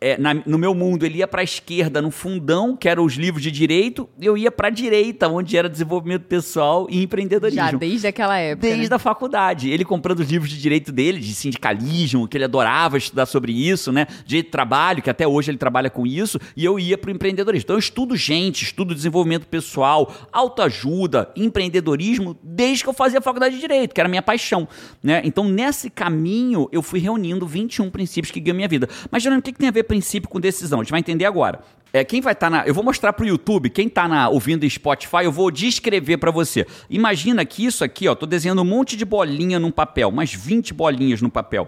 [0.00, 3.42] É, na- no meu mundo, ele ia pra esquerda, no fundão, que eram os livros
[3.42, 7.60] de direito, e eu ia pra direita, onde era desenvolvimento pessoal e empreendedorismo.
[7.60, 8.68] Já desde aquela época.
[8.68, 8.96] Desde né?
[8.96, 9.70] a faculdade.
[9.70, 13.90] Ele comprando os livros de direito dele, de sindicalismo, que ele adorava estudar sobre isso,
[13.90, 14.06] né?
[14.24, 17.14] Direito de trabalho, que até hoje ele trabalha com isso, e eu ia para o
[17.14, 17.64] empreendedorismo.
[17.64, 23.56] Então eu estudo gente, estudo desenvolvimento pessoal, autoajuda, empreendedorismo, desde que eu fazia a faculdade
[23.56, 24.68] de direito, que era a minha paixão,
[25.02, 25.20] né?
[25.24, 28.88] Então nesse caminho eu fui reunindo 21 princípios que guiam a minha vida.
[29.10, 30.80] Mas, Jerônimo, o que, que tem a ver princípio com decisão?
[30.80, 31.60] A gente vai entender agora.
[31.90, 32.66] É, quem vai estar na.
[32.66, 36.30] Eu vou mostrar pro YouTube, quem tá na, ouvindo em Spotify, eu vou descrever para
[36.30, 36.66] você.
[36.90, 40.74] Imagina que isso aqui, ó, tô desenhando um monte de bolinha num papel, umas 20
[40.74, 41.66] bolinhas no papel.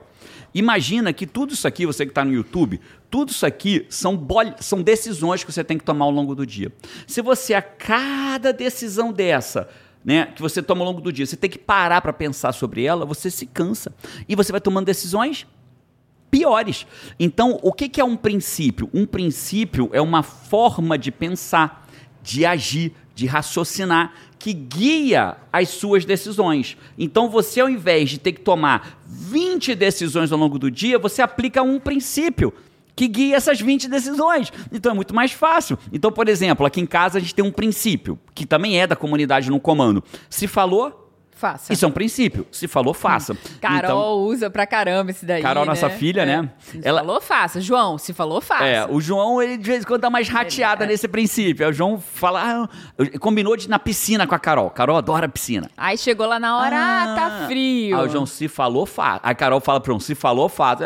[0.54, 2.80] Imagina que tudo isso aqui, você que está no YouTube,
[3.10, 6.44] tudo isso aqui são, bol- são decisões que você tem que tomar ao longo do
[6.44, 6.70] dia.
[7.06, 9.68] Se você, a cada decisão dessa,
[10.04, 12.84] né, que você toma ao longo do dia, você tem que parar para pensar sobre
[12.84, 13.94] ela, você se cansa.
[14.28, 15.46] E você vai tomando decisões
[16.30, 16.86] piores.
[17.18, 18.88] Então, o que, que é um princípio?
[18.94, 21.88] Um princípio é uma forma de pensar,
[22.22, 26.76] de agir, de raciocinar que guia as suas decisões.
[26.98, 31.20] Então, você, ao invés de ter que tomar 20 decisões ao longo do dia, você
[31.20, 32.52] aplica um princípio
[32.96, 34.52] que guia essas 20 decisões.
[34.70, 35.78] Então é muito mais fácil.
[35.92, 38.94] Então, por exemplo, aqui em casa a gente tem um princípio, que também é da
[38.94, 40.04] comunidade no comando.
[40.28, 41.09] Se falou,
[41.40, 41.72] Faça.
[41.72, 42.46] isso é um princípio.
[42.52, 43.32] Se falou, faça.
[43.32, 45.40] Então, Carol usa pra caramba esse daí.
[45.42, 45.70] Carol, né?
[45.70, 46.26] nossa filha, É.
[46.26, 46.50] né?
[46.58, 47.60] Se Ela- falou, faça.
[47.60, 48.64] João, se falou, faça.
[48.64, 50.86] É, o João, ele de vez em quando dá mais rateada é.
[50.86, 51.64] nesse princípio.
[51.64, 54.68] Aí o João fala, ah, combinou de ir na piscina com a Carol.
[54.70, 55.70] Carol adora piscina.
[55.76, 57.98] Aí chegou lá na hora, ah, tá frio.
[57.98, 59.20] Aí o João se falou, faz.
[59.22, 60.80] A Carol fala pro João, se falou, faz.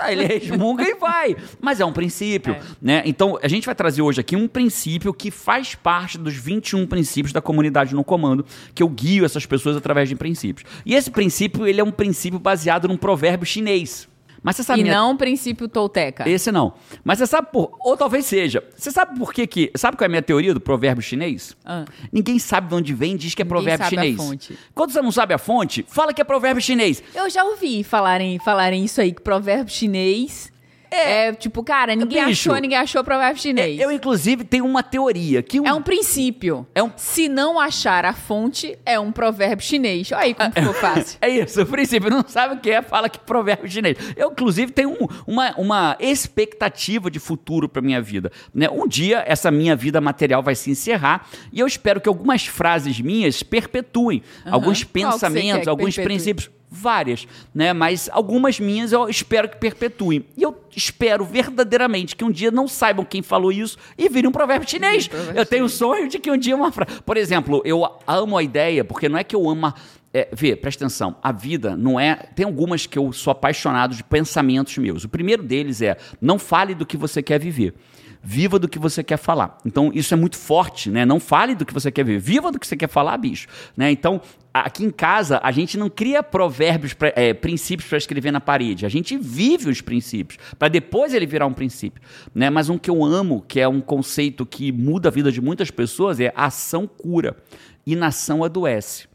[0.00, 1.36] Aí ele resmunga e vai.
[1.60, 3.02] Mas é um princípio, né?
[3.04, 7.32] Então, a gente vai trazer hoje aqui um princípio que faz parte dos 21 princípios
[7.32, 10.68] da comunidade no comando, que eu guio essas pessoas através de princípios.
[10.86, 14.08] E esse princípio, ele é um princípio baseado num provérbio chinês.
[14.42, 14.80] Mas você sabe...
[14.80, 14.90] E né?
[14.90, 16.28] não o princípio tolteca.
[16.28, 16.72] Esse não.
[17.04, 17.76] Mas você sabe por.
[17.80, 18.62] Ou talvez seja.
[18.76, 19.70] Você sabe por que que.
[19.76, 21.56] Sabe qual é a minha teoria do provérbio chinês?
[21.64, 21.84] Ah.
[22.12, 24.16] Ninguém sabe de onde vem diz que é Ninguém provérbio chinês.
[24.16, 24.58] fonte.
[24.74, 27.02] Quando você não sabe a fonte, fala que é provérbio chinês.
[27.14, 30.51] Eu já ouvi falarem, falarem isso aí, que provérbio chinês
[30.94, 32.50] é, tipo, cara, ninguém Bicho.
[32.50, 33.80] achou, ninguém achou provérbio chinês.
[33.80, 35.58] Eu, inclusive, tenho uma teoria que.
[35.58, 36.66] É um princípio.
[36.74, 40.10] É um- Se não achar a fonte, é um provérbio chinês.
[40.12, 41.18] Olha aí como ficou fácil.
[41.22, 43.96] É isso, o princípio não sabe o que é, fala que é provérbio chinês.
[44.16, 48.30] Eu, inclusive, tenho um- uma, uma expectativa de futuro para minha vida.
[48.54, 48.68] Né?
[48.70, 53.00] Um dia, essa minha vida material vai se encerrar e eu espero que algumas frases
[53.00, 56.04] minhas perpetuem alguns que você quer pensamentos, que alguns perpetue?
[56.04, 56.50] princípios.
[56.74, 57.74] Várias, né?
[57.74, 60.24] Mas algumas minhas eu espero que perpetuem.
[60.36, 64.32] E eu espero verdadeiramente que um dia não saibam quem falou isso e vire um
[64.32, 65.06] provérbio chinês.
[65.06, 67.02] provérbio Eu tenho o sonho de que um dia uma frase.
[67.02, 69.66] Por exemplo, eu amo a ideia, porque não é que eu amo.
[69.66, 69.74] a-
[70.14, 72.14] É, vê, presta atenção, a vida não é.
[72.34, 75.04] Tem algumas que eu sou apaixonado de pensamentos meus.
[75.04, 77.74] O primeiro deles é: não fale do que você quer viver.
[78.22, 79.58] Viva do que você quer falar.
[79.66, 81.04] Então, isso é muito forte, né?
[81.04, 82.20] Não fale do que você quer viver.
[82.20, 83.48] Viva do que você quer falar, bicho.
[83.76, 83.90] Né?
[83.90, 84.20] Então,
[84.54, 88.86] aqui em casa, a gente não cria provérbios, é, princípios para escrever na parede.
[88.86, 92.00] A gente vive os princípios, para depois ele virar um princípio.
[92.32, 92.48] Né?
[92.48, 95.70] Mas um que eu amo, que é um conceito que muda a vida de muitas
[95.70, 97.36] pessoas, é ação cura.
[97.84, 99.11] Inação adoece.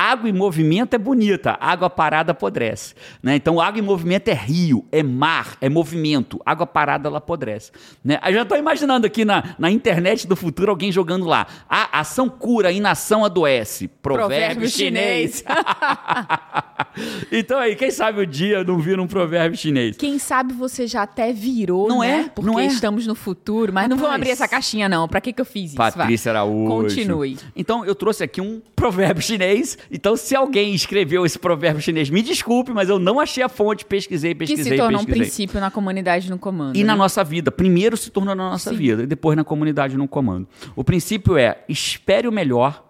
[0.00, 2.94] Água em movimento é bonita, água parada apodrece.
[3.22, 3.36] Né?
[3.36, 6.40] Então, água em movimento é rio, é mar, é movimento.
[6.44, 7.70] Água parada, ela apodrece.
[8.02, 8.18] Né?
[8.26, 11.46] Eu já estou imaginando aqui na, na internet do futuro alguém jogando lá.
[11.68, 13.88] A ação cura, inação adoece.
[13.88, 15.44] Provérbio, Provérbio chinês.
[15.44, 15.44] chinês.
[17.30, 19.96] então aí, quem sabe o dia não vira um provérbio chinês.
[19.96, 22.20] Quem sabe você já até virou, Não né?
[22.26, 22.28] é?
[22.28, 22.66] Porque Não é?
[22.66, 23.72] estamos no futuro.
[23.72, 24.20] Mas não vamos Rapaz.
[24.22, 25.08] abrir essa caixinha, não.
[25.08, 25.76] Pra que, que eu fiz isso?
[25.76, 26.70] Patrícia Araújo.
[26.70, 27.38] Continue.
[27.54, 29.76] Então, eu trouxe aqui um provérbio chinês.
[29.90, 33.84] Então, se alguém escreveu esse provérbio chinês, me desculpe, mas eu não achei a fonte,
[33.84, 36.76] pesquisei, Que pesquisei, se tornou um princípio na comunidade no comando.
[36.76, 36.98] E na né?
[36.98, 37.50] nossa vida.
[37.50, 38.76] Primeiro se tornou na nossa Sim.
[38.76, 40.46] vida, e depois na comunidade no comando.
[40.76, 42.84] O princípio é: espere o melhor,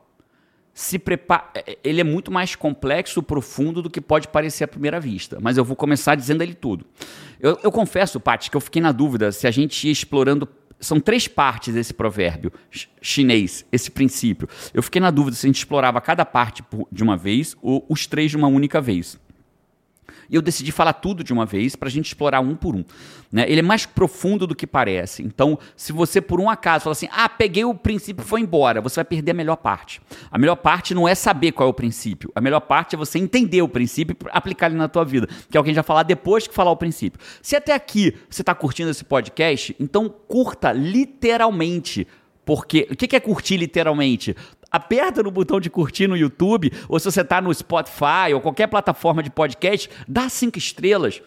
[0.74, 1.78] se prepare.
[1.82, 5.38] Ele é muito mais complexo, profundo do que pode parecer à primeira vista.
[5.40, 6.84] Mas eu vou começar dizendo ele tudo.
[7.40, 10.46] Eu, eu confesso, Paty, que eu fiquei na dúvida se a gente ia explorando.
[10.80, 14.48] São três partes esse provérbio ch- chinês, esse princípio.
[14.72, 18.06] Eu fiquei na dúvida se a gente explorava cada parte de uma vez ou os
[18.06, 19.18] três de uma única vez.
[20.30, 22.84] E eu decidi falar tudo de uma vez para a gente explorar um por um.
[23.32, 23.44] né?
[23.48, 25.22] Ele é mais profundo do que parece.
[25.22, 28.80] Então, se você por um acaso fala assim, ah, peguei o princípio e foi embora,
[28.80, 30.00] você vai perder a melhor parte.
[30.30, 32.30] A melhor parte não é saber qual é o princípio.
[32.34, 35.28] A melhor parte é você entender o princípio e aplicar ele na tua vida.
[35.50, 37.20] Que é o que falar depois que falar o princípio.
[37.42, 42.06] Se até aqui você está curtindo esse podcast, então curta literalmente.
[42.44, 44.34] Porque o que é curtir literalmente?
[44.70, 48.68] Aperta no botão de curtir no YouTube, ou se você está no Spotify ou qualquer
[48.68, 51.20] plataforma de podcast, dá cinco estrelas.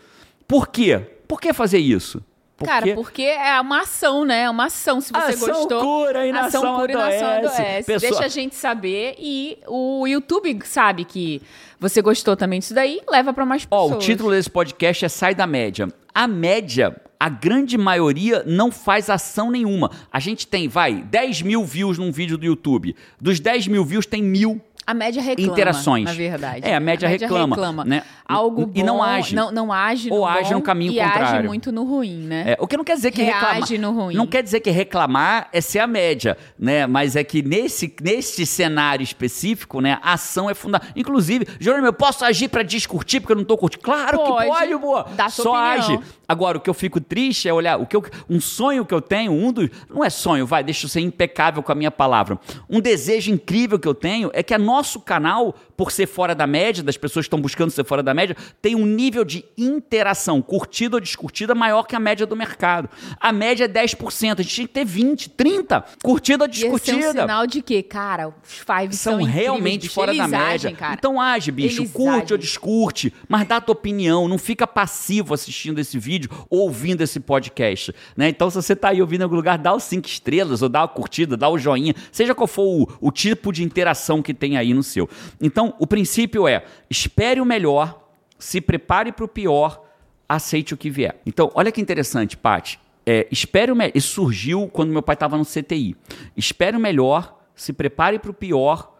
[0.47, 0.99] Por quê?
[1.27, 2.23] Por que fazer isso?
[2.63, 4.43] Cara, porque é uma ação, né?
[4.43, 5.01] É uma ação.
[5.01, 5.81] Se você Ação gostou.
[5.81, 7.61] cura, inação ação cura, inação adoece.
[7.61, 7.83] adoece.
[7.85, 9.15] Pessoa- Deixa a gente saber.
[9.19, 11.41] E o YouTube sabe que
[11.79, 14.03] você gostou também disso daí, leva pra mais Ó, pessoas.
[14.03, 15.89] o título desse podcast é Sai da Média.
[16.15, 19.89] A média, a grande maioria, não faz ação nenhuma.
[20.11, 22.93] A gente tem, vai, 10 mil views num vídeo do YouTube.
[23.21, 26.03] Dos 10 mil views, tem mil A média reclama, interações.
[26.03, 26.67] na verdade.
[26.67, 28.03] É, a média reclama, né?
[28.27, 29.35] Algo E não age.
[29.35, 31.45] Não, não age no Ou age no caminho e age contrário.
[31.49, 32.43] muito no ruim, né?
[32.47, 33.79] É, o que não quer dizer que Reage reclamar.
[33.79, 34.15] no ruim.
[34.15, 36.85] Não quer dizer que reclamar é ser a média, né?
[36.87, 40.91] Mas é que nesse, nesse cenário específico, né, a ação é fundamental.
[40.95, 43.83] Inclusive, Jerônimo, eu posso agir pra descurtir porque eu não tô curtindo?
[43.83, 44.41] Claro Pode.
[44.41, 45.07] que pode, boa.
[45.15, 45.97] Dá Só opinião.
[45.97, 45.99] age.
[46.27, 49.01] Agora, o que eu fico triste é olhar, o que eu, um sonho que eu
[49.01, 49.69] tenho, um dos.
[49.89, 52.39] Não é sonho, vai, deixa eu ser impecável com a minha palavra.
[52.69, 56.47] Um desejo incrível que eu tenho é que a nosso canal, por ser fora da
[56.47, 60.41] média, das pessoas que estão buscando ser fora da média, tem um nível de interação,
[60.41, 62.89] curtida ou descurtida, maior que a média do mercado.
[63.19, 66.69] A média é 10%, a gente tinha que ter 20, 30, curtida ou Esse é
[66.69, 67.21] um descurtida.
[67.21, 69.93] sinal de que, cara, os five São incríveis, realmente bicho.
[69.93, 70.45] fora da média.
[70.53, 70.93] agem, cara.
[70.93, 71.81] Então age, bicho.
[71.81, 72.31] Eles curte agem.
[72.31, 74.27] ou descurte, mas dá a tua opinião.
[74.27, 76.12] Não fica passivo assistindo esse vídeo
[76.49, 77.93] ou ouvindo esse podcast.
[78.15, 78.29] Né?
[78.29, 80.83] Então, se você tá aí ouvindo em algum lugar, dá os cinco estrelas, ou dá
[80.83, 84.57] a curtida, dá o joinha, seja qual for o, o tipo de interação que tem
[84.57, 85.09] aí no seu.
[85.41, 89.83] Então, o princípio é: espere o melhor, se prepare para o pior,
[90.27, 91.19] aceite o que vier.
[91.25, 92.79] Então, olha que interessante, Paty.
[93.05, 93.91] É, espere o melhor.
[93.95, 95.95] Isso surgiu quando meu pai estava no CTI.
[96.37, 98.92] Espere o melhor, se prepare para o pior,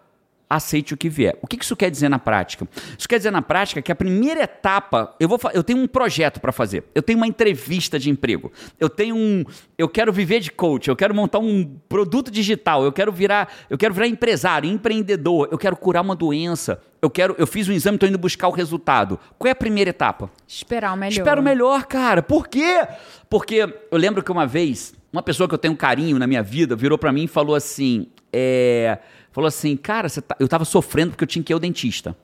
[0.56, 1.38] aceite o que vier.
[1.42, 2.68] O que isso quer dizer na prática?
[2.98, 6.40] Isso quer dizer na prática que a primeira etapa, eu vou, eu tenho um projeto
[6.40, 6.84] para fazer.
[6.94, 8.52] Eu tenho uma entrevista de emprego.
[8.80, 9.44] Eu tenho um,
[9.78, 10.88] eu quero viver de coach.
[10.88, 12.84] Eu quero montar um produto digital.
[12.84, 15.48] Eu quero virar, eu quero virar empresário, empreendedor.
[15.52, 16.82] Eu quero curar uma doença.
[17.02, 19.20] Eu quero, eu fiz um exame, estou indo buscar o resultado.
[19.38, 20.32] Qual é a primeira etapa?
[20.48, 21.12] Esperar o melhor.
[21.12, 22.24] Espero o melhor, cara.
[22.24, 22.88] Por quê?
[23.30, 26.42] Porque eu lembro que uma vez, uma pessoa que eu tenho um carinho na minha
[26.42, 28.98] vida virou pra mim e falou assim: é,
[29.34, 32.16] falou assim, cara, tá- eu tava sofrendo porque eu tinha que ir ao dentista.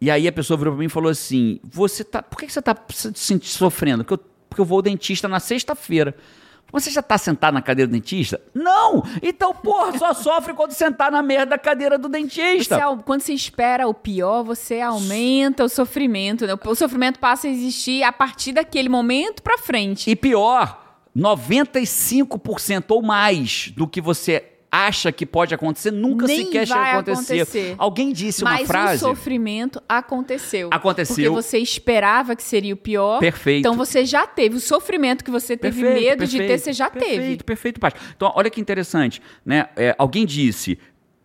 [0.00, 2.22] E aí a pessoa virou pra mim e falou assim: Você tá.
[2.22, 4.04] Por que você tá se sofrendo?
[4.04, 6.14] Porque eu, porque eu vou ao dentista na sexta-feira.
[6.72, 8.40] Você já tá sentado na cadeira do dentista?
[8.52, 9.02] Não!
[9.22, 12.76] Então, porra, só sofre quando sentar na merda da cadeira do dentista.
[12.76, 16.44] Você quando você espera o pior, você aumenta o sofrimento.
[16.46, 16.54] né?
[16.62, 20.10] O sofrimento passa a existir a partir daquele momento pra frente.
[20.10, 24.44] E pior, 95% ou mais do que você
[24.84, 27.34] acha que pode acontecer nunca Nem sequer chega a vai acontecer.
[27.42, 27.74] acontecer.
[27.78, 29.04] Alguém disse uma Mas frase.
[29.04, 30.68] o sofrimento aconteceu.
[30.72, 31.32] Aconteceu.
[31.32, 33.18] Porque você esperava que seria o pior.
[33.20, 33.60] Perfeito.
[33.60, 34.56] Então você já teve.
[34.56, 37.44] O sofrimento que você teve medo de ter, você já perfeito, teve.
[37.44, 37.98] Perfeito, Paty.
[38.16, 39.20] Então, olha que interessante.
[39.44, 39.68] Né?
[39.76, 40.78] É, alguém disse: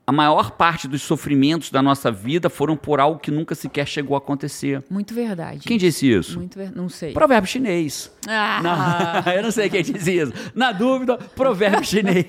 [0.05, 4.15] a maior parte dos sofrimentos da nossa vida foram por algo que nunca sequer chegou
[4.15, 4.83] a acontecer.
[4.89, 5.59] Muito verdade.
[5.59, 6.37] Quem disse isso?
[6.37, 6.71] Muito ver...
[6.75, 7.13] Não sei.
[7.13, 8.11] Provérbio chinês.
[8.27, 9.23] Ah.
[9.25, 10.33] Não, eu não sei quem diz isso.
[10.55, 12.25] Na dúvida, provérbio chinês.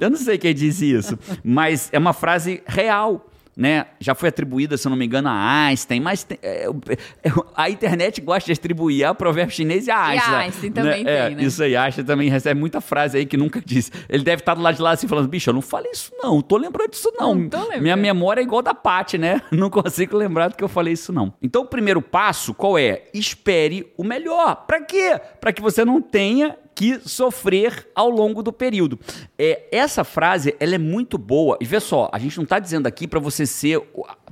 [0.00, 1.18] Eu não sei quem diz isso.
[1.44, 3.29] Mas é uma frase real.
[3.60, 3.84] Né?
[4.00, 6.66] Já foi atribuída, se não me engano, a Einstein, mas tem, é,
[7.22, 10.32] é, a internet gosta de atribuir a provérbio chinês e a Einstein.
[10.32, 11.26] E a Einstein também né?
[11.26, 11.42] tem, né?
[11.42, 13.92] Isso aí, Einstein também recebe muita frase aí que nunca disse.
[14.08, 16.40] Ele deve estar do lado de lá assim falando, bicho, eu não falei isso não,
[16.40, 17.34] tô lembrando disso não.
[17.34, 17.80] Não.
[17.80, 19.42] Minha memória é igual da Paty, né?
[19.52, 21.34] Não consigo lembrar do que eu falei isso não.
[21.42, 23.02] Então o primeiro passo, qual é?
[23.12, 24.64] Espere o melhor.
[24.66, 25.20] Para quê?
[25.40, 28.98] Para que você não tenha que sofrer ao longo do período.
[29.38, 31.58] É, essa frase ela é muito boa.
[31.60, 33.82] E vê só, a gente não está dizendo aqui para você ser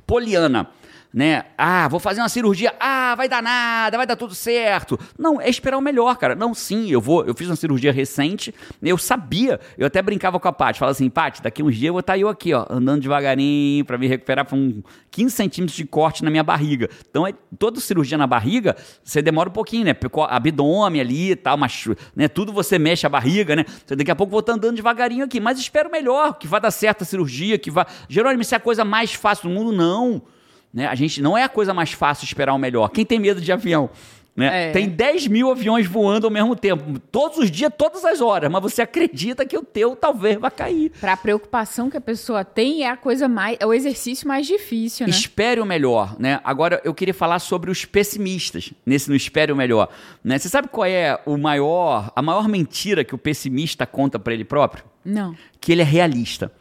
[0.06, 0.70] poliana
[1.12, 1.47] né?
[1.57, 2.75] Ah, vou fazer uma cirurgia.
[2.79, 4.99] Ah, vai dar nada, vai dar tudo certo.
[5.18, 6.35] Não, é esperar o melhor, cara.
[6.35, 7.25] Não, sim, eu vou.
[7.25, 8.55] Eu fiz uma cirurgia recente.
[8.83, 9.59] Eu sabia.
[9.77, 10.79] Eu até brincava com a Paty.
[10.79, 13.85] Falava assim, Paty, daqui uns dias eu vou estar tá eu aqui, ó, andando devagarinho
[13.85, 16.90] para me recuperar com um 15 centímetros de corte na minha barriga.
[17.09, 19.97] Então, é, toda cirurgia na barriga, você demora um pouquinho, né?
[20.29, 22.29] Abdômen ali e tal, mas, né?
[22.29, 23.64] Tudo você mexe a barriga, né?
[23.85, 25.40] Então, daqui a pouco vou estar tá andando devagarinho aqui.
[25.40, 27.87] Mas espero o melhor, que vai dar certo a cirurgia, que vai.
[28.09, 29.73] Jerônimo, isso é a coisa mais fácil do mundo?
[29.73, 30.23] Não.
[30.72, 30.87] Né?
[30.87, 32.88] A gente não é a coisa mais fácil esperar o melhor.
[32.90, 33.90] Quem tem medo de avião?
[34.38, 34.68] Né?
[34.68, 34.70] É.
[34.70, 38.62] Tem 10 mil aviões voando ao mesmo tempo, todos os dias, todas as horas, mas
[38.62, 40.92] você acredita que o teu talvez vai cair.
[41.00, 44.46] Para a preocupação que a pessoa tem é a coisa mais, é o exercício mais
[44.46, 45.11] difícil, né?
[45.11, 46.40] Espere o melhor, né?
[46.44, 49.88] Agora eu queria falar sobre os pessimistas nesse no espere o melhor,
[50.22, 50.38] né?
[50.38, 54.44] Você sabe qual é o maior, a maior mentira que o pessimista conta para ele
[54.44, 54.85] próprio?
[55.04, 55.35] Não.
[55.61, 56.52] Que ele é realista.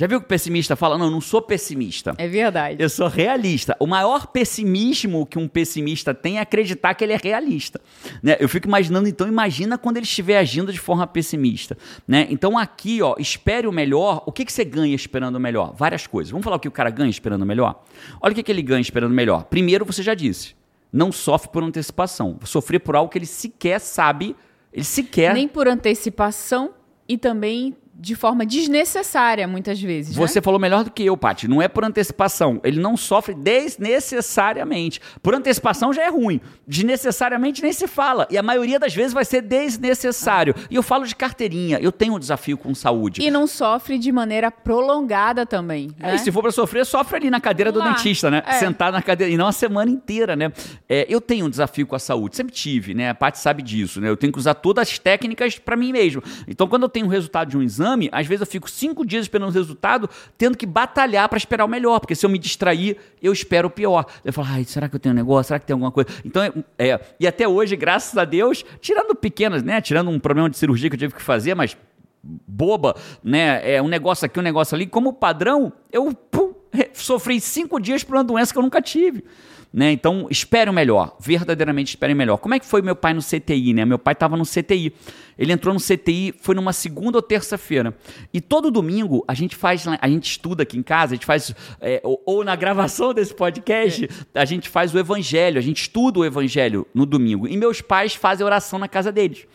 [0.00, 0.96] Já viu que o pessimista fala?
[0.96, 2.14] Não, eu não sou pessimista.
[2.16, 2.82] É verdade.
[2.82, 3.76] Eu sou realista.
[3.78, 7.78] O maior pessimismo que um pessimista tem é acreditar que ele é realista.
[8.22, 8.34] Né?
[8.40, 11.76] Eu fico imaginando, então, imagina quando ele estiver agindo de forma pessimista.
[12.08, 12.26] Né?
[12.30, 14.22] Então, aqui, ó, espere o melhor.
[14.24, 15.74] O que, que você ganha esperando o melhor?
[15.76, 16.30] Várias coisas.
[16.30, 17.84] Vamos falar o que o cara ganha esperando o melhor?
[18.22, 19.44] Olha o que, que ele ganha esperando o melhor.
[19.44, 20.56] Primeiro, você já disse,
[20.90, 22.38] não sofre por antecipação.
[22.44, 24.34] Sofrer por algo que ele sequer sabe,
[24.72, 25.34] ele sequer.
[25.34, 26.70] Nem por antecipação
[27.06, 30.16] e também de forma desnecessária, muitas vezes.
[30.16, 30.42] Você né?
[30.42, 31.46] falou melhor do que eu, Paty.
[31.46, 32.58] Não é por antecipação.
[32.64, 35.00] Ele não sofre desnecessariamente.
[35.22, 36.40] Por antecipação já é ruim.
[36.66, 38.26] Desnecessariamente nem se fala.
[38.30, 40.54] E a maioria das vezes vai ser desnecessário.
[40.70, 41.78] E eu falo de carteirinha.
[41.78, 43.20] Eu tenho um desafio com saúde.
[43.22, 45.90] E não sofre de maneira prolongada também.
[46.00, 46.14] É, né?
[46.14, 47.84] e se for para sofrer, sofre ali na cadeira Lá.
[47.84, 48.42] do dentista, né?
[48.46, 48.54] É.
[48.54, 49.30] Sentado na cadeira.
[49.30, 50.50] E não a semana inteira, né?
[50.88, 52.34] É, eu tenho um desafio com a saúde.
[52.34, 53.10] Sempre tive, né?
[53.10, 54.08] A Paty sabe disso, né?
[54.08, 56.22] Eu tenho que usar todas as técnicas para mim mesmo.
[56.48, 59.04] Então, quando eu tenho o resultado de um exame, exame, às vezes eu fico cinco
[59.04, 62.38] dias esperando o resultado, tendo que batalhar para esperar o melhor, porque se eu me
[62.38, 64.06] distrair, eu espero o pior.
[64.24, 65.48] Eu falo, ai, será que eu tenho um negócio?
[65.48, 66.08] Será que tem alguma coisa?
[66.24, 66.42] Então,
[66.78, 69.80] é, e até hoje, graças a Deus, tirando pequenas, né?
[69.80, 71.76] Tirando um problema de cirurgia que eu tive que fazer, mas
[72.22, 73.74] boba, né?
[73.74, 74.86] É um negócio aqui, um negócio ali.
[74.86, 76.54] Como padrão, eu pum,
[76.92, 79.24] sofri cinco dias por uma doença que eu nunca tive.
[79.72, 79.92] Né?
[79.92, 82.38] Então, espere o melhor, verdadeiramente espere o melhor.
[82.38, 83.72] Como é que foi meu pai no CTI?
[83.72, 83.84] Né?
[83.84, 84.92] Meu pai estava no CTI.
[85.38, 87.96] Ele entrou no CTI, foi numa segunda ou terça-feira.
[88.34, 91.54] E todo domingo a gente faz, a gente estuda aqui em casa, a gente faz,
[91.80, 96.18] é, ou, ou, na gravação desse podcast, a gente faz o evangelho, a gente estuda
[96.18, 97.46] o evangelho no domingo.
[97.46, 99.46] E meus pais fazem oração na casa deles.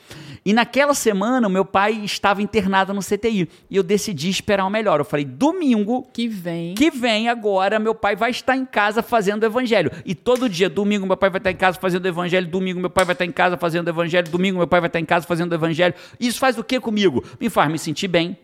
[0.47, 3.49] E naquela semana, o meu pai estava internado no CTI.
[3.67, 4.99] E eu decidi esperar o melhor.
[4.99, 6.07] Eu falei, domingo.
[6.13, 6.75] Que vem.
[6.75, 9.91] Que vem agora, meu pai vai estar em casa fazendo o evangelho.
[10.05, 12.47] E todo dia, domingo, meu pai vai estar em casa fazendo o evangelho.
[12.47, 14.29] Domingo, meu pai vai estar em casa fazendo o evangelho.
[14.29, 15.95] Domingo, meu pai vai estar em casa fazendo o evangelho.
[16.19, 17.23] Isso faz o que comigo?
[17.39, 18.37] Me faz me sentir bem.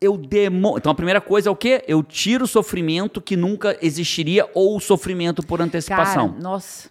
[0.00, 0.78] Eu demo...
[0.78, 1.84] Então a primeira coisa é o quê?
[1.86, 6.30] Eu tiro o sofrimento que nunca existiria ou o sofrimento por antecipação.
[6.30, 6.90] Cara, nossa.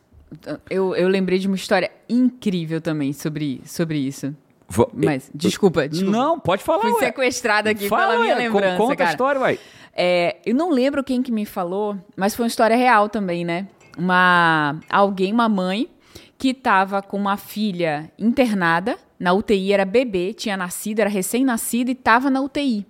[0.69, 4.35] Eu, eu lembrei de uma história incrível também sobre, sobre isso.
[4.67, 6.17] Vou, Mas, desculpa, desculpa.
[6.17, 6.81] Não, pode falar.
[6.81, 6.99] Fui ué.
[6.99, 8.77] sequestrada aqui Fala, pela minha ué, lembrança.
[8.77, 9.09] Conta cara.
[9.09, 9.59] a história, vai.
[9.93, 13.67] É, eu não lembro quem que me falou, mas foi uma história real também, né?
[13.97, 15.89] Uma alguém, uma mãe,
[16.37, 21.91] que estava com uma filha internada na UTI, era bebê, tinha nascido, era recém-nascido e
[21.91, 22.85] estava na UTI.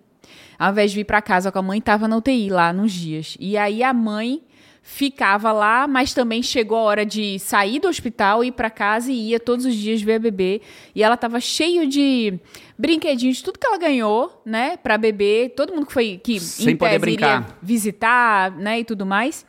[0.57, 3.35] Ao invés de vir para casa com a mãe, estava na UTI lá nos dias.
[3.39, 4.43] E aí a mãe
[4.81, 9.29] ficava lá, mas também chegou a hora de sair do hospital, ir para casa e
[9.29, 10.61] ia todos os dias ver a bebê.
[10.95, 12.39] E ela estava cheio de
[12.77, 16.99] brinquedinhos, tudo que ela ganhou, né, para bebê, todo mundo que foi que sem poder
[16.99, 19.45] brincar, visitar, né, e tudo mais,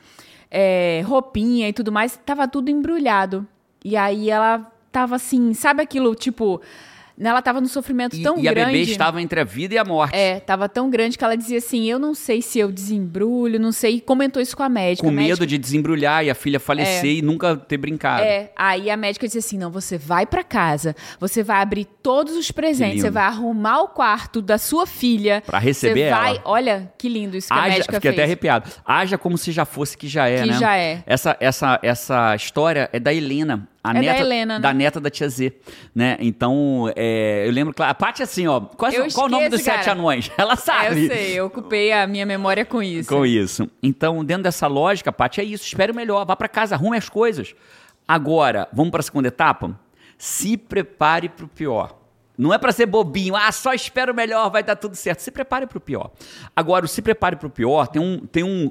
[0.51, 3.47] é, roupinha e tudo mais, tava tudo embrulhado.
[3.85, 6.61] E aí ela tava assim, sabe aquilo tipo
[7.31, 8.59] ela estava num sofrimento e, tão e grande.
[8.59, 10.15] E a bebê estava entre a vida e a morte.
[10.15, 13.73] É, estava tão grande que ela dizia assim: Eu não sei se eu desembrulho, não
[13.73, 13.97] sei.
[13.97, 15.07] E comentou isso com a médica.
[15.07, 15.47] Com a medo médica...
[15.47, 17.15] de desembrulhar e a filha falecer é.
[17.15, 18.23] e nunca ter brincado.
[18.23, 22.37] É, aí a médica disse assim: Não, você vai para casa, você vai abrir todos
[22.37, 25.43] os presentes, você vai arrumar o quarto da sua filha.
[25.47, 26.31] Para receber você vai...
[26.31, 26.43] ela.
[26.45, 28.15] Olha que lindo isso que Haja, a médica fiquei fez.
[28.15, 28.71] até arrepiado.
[28.85, 30.59] Haja como se já fosse que já é, que né?
[30.59, 31.03] já é.
[31.07, 33.69] Essa, essa, essa história é da Helena.
[33.85, 34.61] A É da neta, Helena, né?
[34.61, 35.53] Da neta da tia Z,
[35.95, 36.17] né?
[36.21, 39.59] Então, é, eu lembro, claro, a Paty assim, ó, qual, Eu qual o nome dos
[39.59, 39.99] esqueço, sete cara.
[39.99, 40.31] anões?
[40.39, 41.05] Ela É, sabe.
[41.05, 43.09] eu sei, eu ocupei a minha memória com isso.
[43.09, 43.69] Com isso.
[43.83, 45.65] Então, dentro dessa lógica, Paty, é isso.
[45.65, 47.55] Espere o melhor, vá pra casa, arrume as coisas.
[48.07, 49.77] Agora, vamos pra segunda etapa?
[50.17, 51.99] Se prepare pro pior.
[52.39, 55.21] Não é pra ser bobinho, ah, só espera o melhor, vai dar tudo certo.
[55.21, 56.11] Se prepare pro pior.
[56.55, 58.71] Agora, o se prepare pro pior tem um, tem um,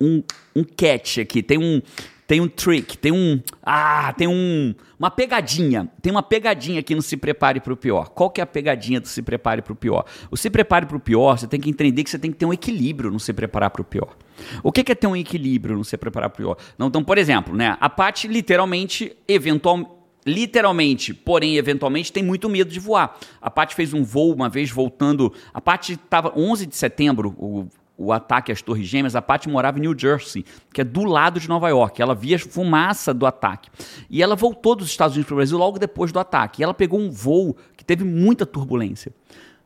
[0.00, 0.22] um,
[0.54, 1.82] um catch aqui, tem um,
[2.28, 7.00] tem um trick, tem um, ah, tem um, uma pegadinha, tem uma pegadinha aqui no
[7.00, 8.10] se prepare para o pior.
[8.10, 10.04] Qual que é a pegadinha do se prepare para o pior?
[10.30, 12.44] O se prepare para o pior, você tem que entender que você tem que ter
[12.44, 14.14] um equilíbrio no se preparar para o pior.
[14.62, 16.58] O que é ter um equilíbrio no se preparar para o pior?
[16.76, 19.90] Não, então, por exemplo, né, a Paty literalmente, eventualmente,
[20.26, 23.18] literalmente, porém eventualmente tem muito medo de voar.
[23.40, 27.66] A Paty fez um voo uma vez voltando, a Paty estava 11 de setembro, o
[27.98, 31.40] o ataque às Torres Gêmeas, a Paty morava em New Jersey, que é do lado
[31.40, 32.00] de Nova York.
[32.00, 33.68] Ela via fumaça do ataque.
[34.08, 36.62] E ela voltou dos Estados Unidos para o Brasil logo depois do ataque.
[36.62, 39.12] E ela pegou um voo que teve muita turbulência.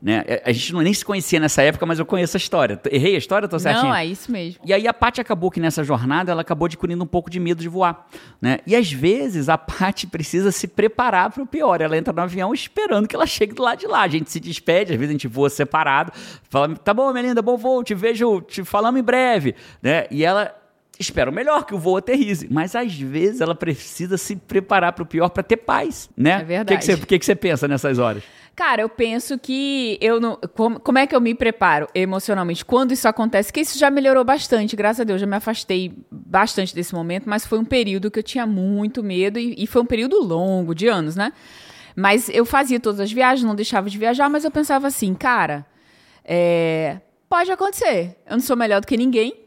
[0.02, 0.24] Né?
[0.44, 2.80] A gente nem se conhecia nessa época, mas eu conheço a história.
[2.90, 3.46] Errei a história?
[3.46, 3.84] Tô certinho?
[3.84, 4.60] Não, é isso mesmo.
[4.64, 7.62] E aí a Paty acabou que nessa jornada ela acabou adquirindo um pouco de medo
[7.62, 8.08] de voar,
[8.40, 8.58] né?
[8.66, 11.80] E às vezes a Paty precisa se preparar para o pior.
[11.80, 14.02] Ela entra no avião esperando que ela chegue do lado de lá.
[14.02, 16.12] A gente se despede, às vezes a gente voa separado,
[16.50, 20.08] fala: "Tá bom, minha linda, bom voo, te vejo, te falamos em breve", né?
[20.10, 20.52] E ela
[20.98, 25.02] espera o melhor que o voo aterrize, mas às vezes ela precisa se preparar para
[25.02, 26.40] o pior para ter paz, né?
[26.40, 26.74] É verdade.
[26.74, 28.22] O que que você, que que você pensa nessas horas?
[28.54, 30.38] Cara, eu penso que eu não.
[30.54, 33.50] Como, como é que eu me preparo emocionalmente quando isso acontece?
[33.50, 35.20] Que isso já melhorou bastante, graças a Deus.
[35.20, 39.38] Já me afastei bastante desse momento, mas foi um período que eu tinha muito medo
[39.38, 41.32] e, e foi um período longo, de anos, né?
[41.96, 45.64] Mas eu fazia todas as viagens, não deixava de viajar, mas eu pensava assim, cara,
[46.24, 48.16] é, pode acontecer.
[48.26, 49.41] Eu não sou melhor do que ninguém.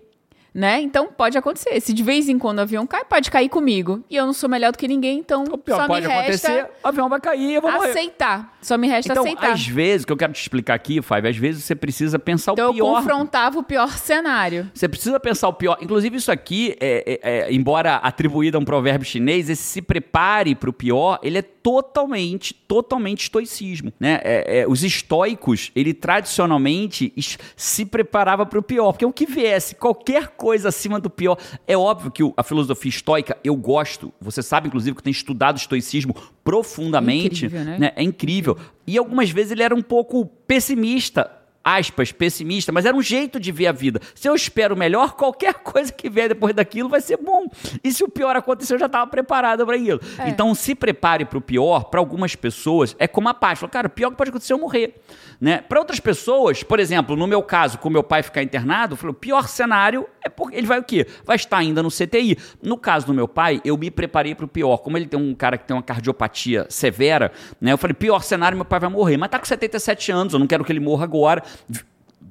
[0.56, 0.80] Né?
[0.82, 1.78] Então pode acontecer.
[1.82, 4.02] Se de vez em quando o avião cai, pode cair comigo.
[4.10, 6.48] E eu não sou melhor do que ninguém, então O pior só pode me resta
[6.48, 7.90] acontecer, o avião vai cair, eu vou morrer.
[7.90, 8.58] aceitar.
[8.62, 9.52] Só me resta Então, aceitar.
[9.52, 12.54] às vezes, o que eu quero te explicar aqui, Fábio, às vezes você precisa pensar
[12.54, 12.96] Então o eu pior.
[13.02, 14.72] confrontava o pior cenário.
[14.74, 15.78] Você precisa pensar o pior.
[15.82, 20.56] Inclusive, isso aqui, é, é- é, embora atribuído a um provérbio chinês, esse se prepare
[20.56, 23.92] para o pior, ele é totalmente, totalmente estoicismo.
[24.00, 24.22] Né?
[24.24, 27.14] É- é, os estoicos, ele tradicionalmente
[27.58, 31.76] se preparava para o pior, porque o que viesse, qualquer coisa acima do pior, é
[31.78, 34.14] óbvio que a filosofia estoica eu gosto.
[34.22, 37.46] Você sabe, inclusive, que tenho estudado estoicismo profundamente.
[37.46, 37.80] Incrível, né?
[37.80, 37.94] né?
[37.96, 38.58] É incrível.
[38.86, 41.32] E algumas vezes ele era um pouco pessimista.
[41.68, 44.00] Aspas, pessimista, mas era um jeito de ver a vida.
[44.14, 47.48] Se eu espero melhor, qualquer coisa que vier depois daquilo vai ser bom.
[47.84, 50.00] E se o pior acontecer, eu já estava preparado para aquilo.
[50.20, 50.30] É.
[50.30, 53.58] Então, se prepare para o pior, para algumas pessoas, é como a paz.
[53.58, 55.02] Fala, cara, o pior que pode acontecer é eu morrer.
[55.42, 55.58] Né?
[55.58, 59.12] Para outras pessoas, por exemplo, no meu caso, com meu pai ficar internado, eu falei,
[59.12, 61.06] o pior cenário é porque ele vai o quê?
[61.24, 62.36] Vai estar ainda no CTI.
[62.62, 64.78] No caso do meu pai, eu me preparei para o pior.
[64.78, 67.72] Como ele tem um cara que tem uma cardiopatia severa, né?
[67.72, 69.18] Eu falei, pior cenário, meu pai vai morrer.
[69.18, 71.44] Mas tá com 77 anos, eu não quero que ele morra agora.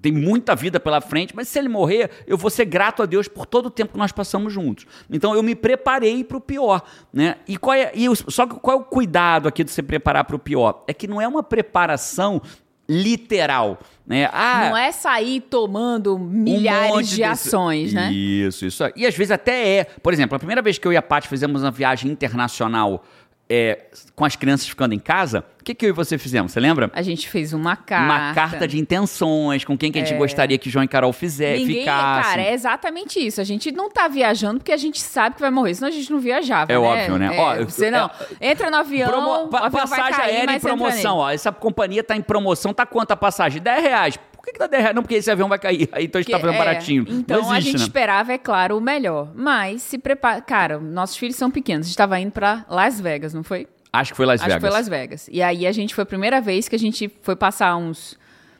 [0.03, 3.29] Tem muita vida pela frente, mas se ele morrer, eu vou ser grato a Deus
[3.29, 4.87] por todo o tempo que nós passamos juntos.
[5.09, 6.83] Então eu me preparei para o pior,
[7.13, 7.37] né?
[7.47, 10.37] E qual é, e só que qual é o cuidado aqui de se preparar para
[10.37, 10.85] o pior?
[10.89, 12.43] É que não é uma preparação
[12.89, 14.29] literal, né?
[14.33, 18.13] Ah, Não é sair tomando um milhares monte de desse- ações, né?
[18.13, 18.83] Isso, isso.
[18.95, 19.85] E às vezes até é.
[19.85, 23.03] Por exemplo, a primeira vez que eu e a Paty fizemos uma viagem internacional
[23.49, 23.79] é,
[24.17, 26.53] com as crianças ficando em casa, o que, que eu e você fizemos?
[26.53, 26.91] Você lembra?
[26.95, 28.05] A gente fez uma carta.
[28.05, 31.59] Uma carta de intenções, com quem que a gente gostaria que João e Carol fizer,
[31.59, 32.23] Ninguém, ficassem.
[32.31, 33.41] cara, é exatamente isso.
[33.41, 36.11] A gente não tá viajando porque a gente sabe que vai morrer, senão a gente
[36.11, 36.81] não viajava, É né?
[36.81, 37.37] óbvio, né?
[37.37, 38.11] É, Ó, eu- você não.
[38.41, 41.31] Entra no avião, Promo- o avião passagem cair, aérea em promoção, ó.
[41.31, 43.61] Essa companhia tá em promoção, tá quanto a passagem?
[43.61, 44.19] 10 reais.
[44.45, 44.95] Por que, que dá 10 reais?
[44.95, 45.89] Não, porque esse avião vai cair.
[45.91, 47.07] Aí então a gente tá fazendo é, baratinho.
[47.09, 47.87] Então Não a existe, gente né?
[47.87, 49.33] esperava, é claro, o melhor.
[49.35, 50.43] Mas se prepara.
[50.43, 51.87] Cara, nossos filhos são pequenos.
[51.87, 53.67] A gente tava indo pra Las Vegas, não foi?
[53.91, 54.63] Acho que foi Las Acho Vegas.
[54.63, 55.29] que foi Las Vegas.
[55.33, 58.19] E aí a gente foi a primeira vez que a gente foi passar uns,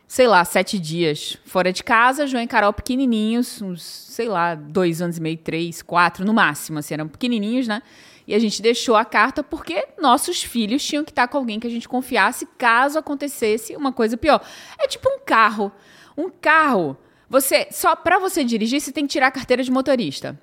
[0.09, 5.03] sei lá, sete dias fora de casa, João e Carol pequenininhos, uns, sei lá, dois
[5.03, 7.83] anos e meio, três, quatro, no máximo, assim, eram pequenininhos, né?
[8.27, 11.67] E a gente deixou a carta porque nossos filhos tinham que estar com alguém que
[11.67, 14.41] a gente confiasse caso acontecesse uma coisa pior.
[14.79, 15.71] É tipo um carro.
[16.17, 16.97] Um carro,
[17.29, 20.39] você só para você dirigir, você tem que tirar a carteira de motorista.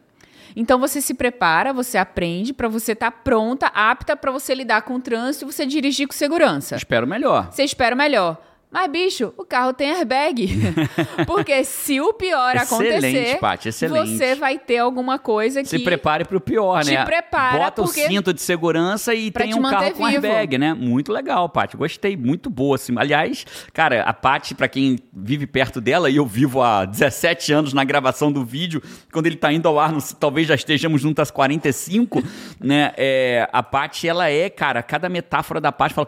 [0.55, 4.95] Então você se prepara, você aprende para você estar pronta, apta para você lidar com
[4.95, 6.75] o trânsito e você dirigir com segurança.
[6.75, 7.51] Espero melhor.
[7.51, 8.41] Você espera melhor.
[8.71, 10.49] Mas, bicho, o carro tem airbag.
[11.27, 14.17] Porque se o pior Excelente, acontecer, Paty, excelente.
[14.17, 15.67] você vai ter alguma coisa que...
[15.67, 17.03] Se prepare pro pior, Te né?
[17.03, 20.25] prepara, Bota o cinto de segurança e tem te um carro manter com vivo.
[20.25, 20.73] airbag, né?
[20.73, 21.75] Muito legal, Paty.
[21.75, 22.75] Gostei, muito boa.
[22.75, 22.93] Assim.
[22.97, 27.73] Aliás, cara, a Paty, pra quem vive perto dela, e eu vivo há 17 anos
[27.73, 31.27] na gravação do vídeo, quando ele tá indo ao ar, não talvez já estejamos juntas
[31.27, 32.23] às 45,
[32.57, 32.93] né?
[32.95, 36.07] É, a Paty, ela é, cara, cada metáfora da Paty, fala,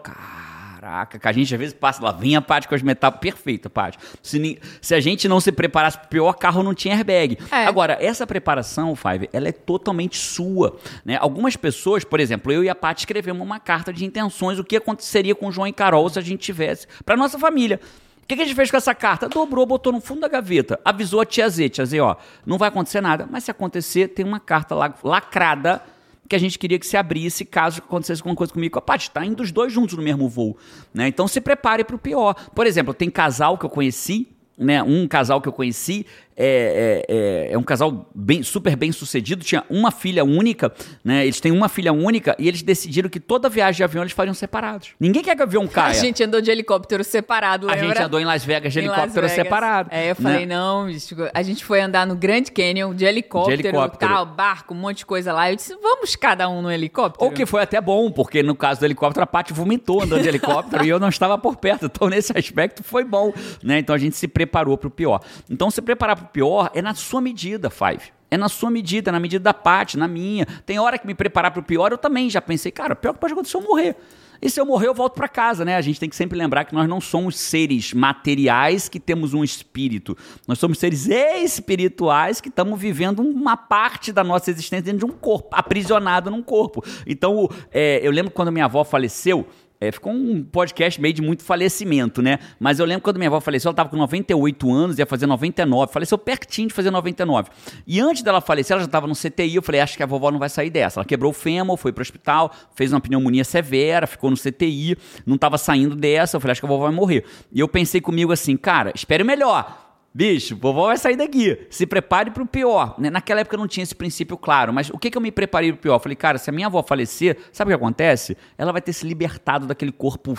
[0.84, 3.18] Caraca, que a gente às vezes passa lá, vem a Paty com as metáforas.
[3.18, 3.96] Perfeita, Paty.
[4.22, 7.38] Se, se a gente não se preparasse pro pior, carro não tinha airbag.
[7.50, 7.64] É.
[7.64, 10.76] Agora, essa preparação, Five, ela é totalmente sua.
[11.02, 11.16] Né?
[11.18, 14.76] Algumas pessoas, por exemplo, eu e a Paty escrevemos uma carta de intenções, o que
[14.76, 17.80] aconteceria com o João e Carol se a gente tivesse, pra nossa família.
[18.22, 19.26] O que, que a gente fez com essa carta?
[19.26, 22.68] Dobrou, botou no fundo da gaveta, avisou a tia Z, tia Z, ó, não vai
[22.68, 25.80] acontecer nada, mas se acontecer, tem uma carta lacrada
[26.28, 29.10] que a gente queria que se abrisse caso acontecesse alguma coisa comigo com a Paty.
[29.10, 30.56] Tá indo os dois juntos no mesmo voo.
[30.92, 31.08] Né?
[31.08, 32.34] Então se prepare para o pior.
[32.54, 34.82] Por exemplo, tem casal que eu conheci, né?
[34.82, 36.06] Um casal que eu conheci
[36.36, 37.14] é, é,
[37.48, 40.72] é, é um casal bem, super bem sucedido, tinha uma filha única,
[41.04, 41.24] né?
[41.24, 44.34] Eles têm uma filha única e eles decidiram que toda viagem de avião eles fariam
[44.34, 44.90] separados.
[44.98, 45.90] Ninguém quer que o avião caia.
[45.90, 47.88] A gente andou de helicóptero separado, A lembra?
[47.88, 49.32] gente andou em Las Vegas de Em helicóptero Vegas.
[49.32, 49.88] separado.
[49.92, 50.14] É, eu né?
[50.14, 54.12] falei, não, bicho, a gente foi andar no Grand Canyon de helicóptero, De helicóptero.
[54.12, 55.50] tal, barco, um monte de coisa lá.
[55.50, 57.28] Eu disse, vamos cada um no helicóptero?
[57.28, 60.28] O que foi até bom, porque no caso do helicóptero, a Paty vomitou andando de
[60.28, 61.86] helicóptero e eu não estava por perto.
[61.86, 63.32] Então, nesse aspecto, foi bom.
[63.62, 63.78] Né?
[63.78, 65.20] Então, a gente se preparou para o pior.
[65.48, 68.12] Então, se preparar o pior é na sua medida, Five.
[68.30, 70.44] É na sua medida, na medida da Paty, na minha.
[70.66, 73.12] Tem hora que me preparar para o pior, eu também já pensei, cara, o pior
[73.12, 73.96] que pode acontecer eu morrer.
[74.42, 75.76] E se eu morrer, eu volto para casa, né?
[75.76, 79.42] A gente tem que sempre lembrar que nós não somos seres materiais que temos um
[79.42, 80.16] espírito.
[80.46, 85.16] Nós somos seres espirituais que estamos vivendo uma parte da nossa existência dentro de um
[85.16, 86.84] corpo, aprisionado num corpo.
[87.06, 89.46] Então, é, eu lembro quando minha avó faleceu,
[89.80, 92.38] é, ficou um podcast meio de muito falecimento, né?
[92.58, 95.92] Mas eu lembro quando minha avó faleceu, ela estava com 98 anos, ia fazer 99.
[95.92, 97.50] Faleceu pertinho de fazer 99.
[97.86, 99.56] E antes dela falecer, ela já estava no CTI.
[99.56, 101.00] Eu falei, acho que a vovó não vai sair dessa.
[101.00, 104.96] Ela quebrou o fêmur, foi pro hospital, fez uma pneumonia severa, ficou no CTI,
[105.26, 106.36] não estava saindo dessa.
[106.36, 107.24] Eu falei, acho que a vovó vai morrer.
[107.52, 109.83] E eu pensei comigo assim, cara, espere melhor.
[110.16, 111.66] Bicho, vovó vai sair daqui.
[111.68, 112.94] Se prepare pro pior.
[112.98, 113.10] né?
[113.10, 115.82] Naquela época não tinha esse princípio claro, mas o que, que eu me preparei pro
[115.82, 115.96] pior?
[115.96, 118.36] Eu falei, cara, se a minha avó falecer, sabe o que acontece?
[118.56, 120.38] Ela vai ter se libertado daquele corpo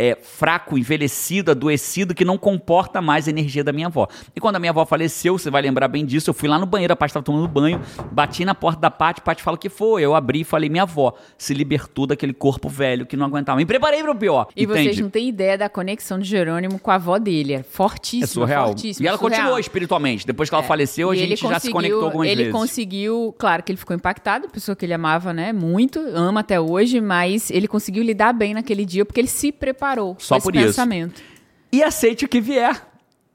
[0.00, 4.08] é, fraco, envelhecido, adoecido, que não comporta mais a energia da minha avó.
[4.34, 6.64] E quando a minha avó faleceu, você vai lembrar bem disso, eu fui lá no
[6.64, 7.78] banheiro, a Paty estava tomando banho,
[8.10, 10.02] bati na porta da Paty, Paty fala o que foi.
[10.02, 13.58] Eu abri e falei, minha avó se libertou daquele corpo velho que não aguentava.
[13.58, 14.48] Me preparei pro pior.
[14.56, 14.82] E entende?
[14.84, 17.52] vocês não têm ideia da conexão de Jerônimo com a avó dele.
[17.52, 18.24] É fortíssimo.
[18.24, 18.66] É surreal.
[18.68, 19.38] Fortíssimo, E ela surreal.
[19.40, 20.26] continuou espiritualmente.
[20.26, 22.52] Depois que ela faleceu, a E gente ele já se conectou algumas ele vezes.
[22.52, 27.00] conseguiu, claro que ele ficou impactado, pessoa que ele amava, né, muito, ama até hoje,
[27.02, 30.56] mas ele conseguiu lidar bem naquele dia porque ele se preparou Só com esse por
[30.56, 30.66] isso.
[30.66, 31.22] pensamento.
[31.72, 32.86] E aceite o que vier.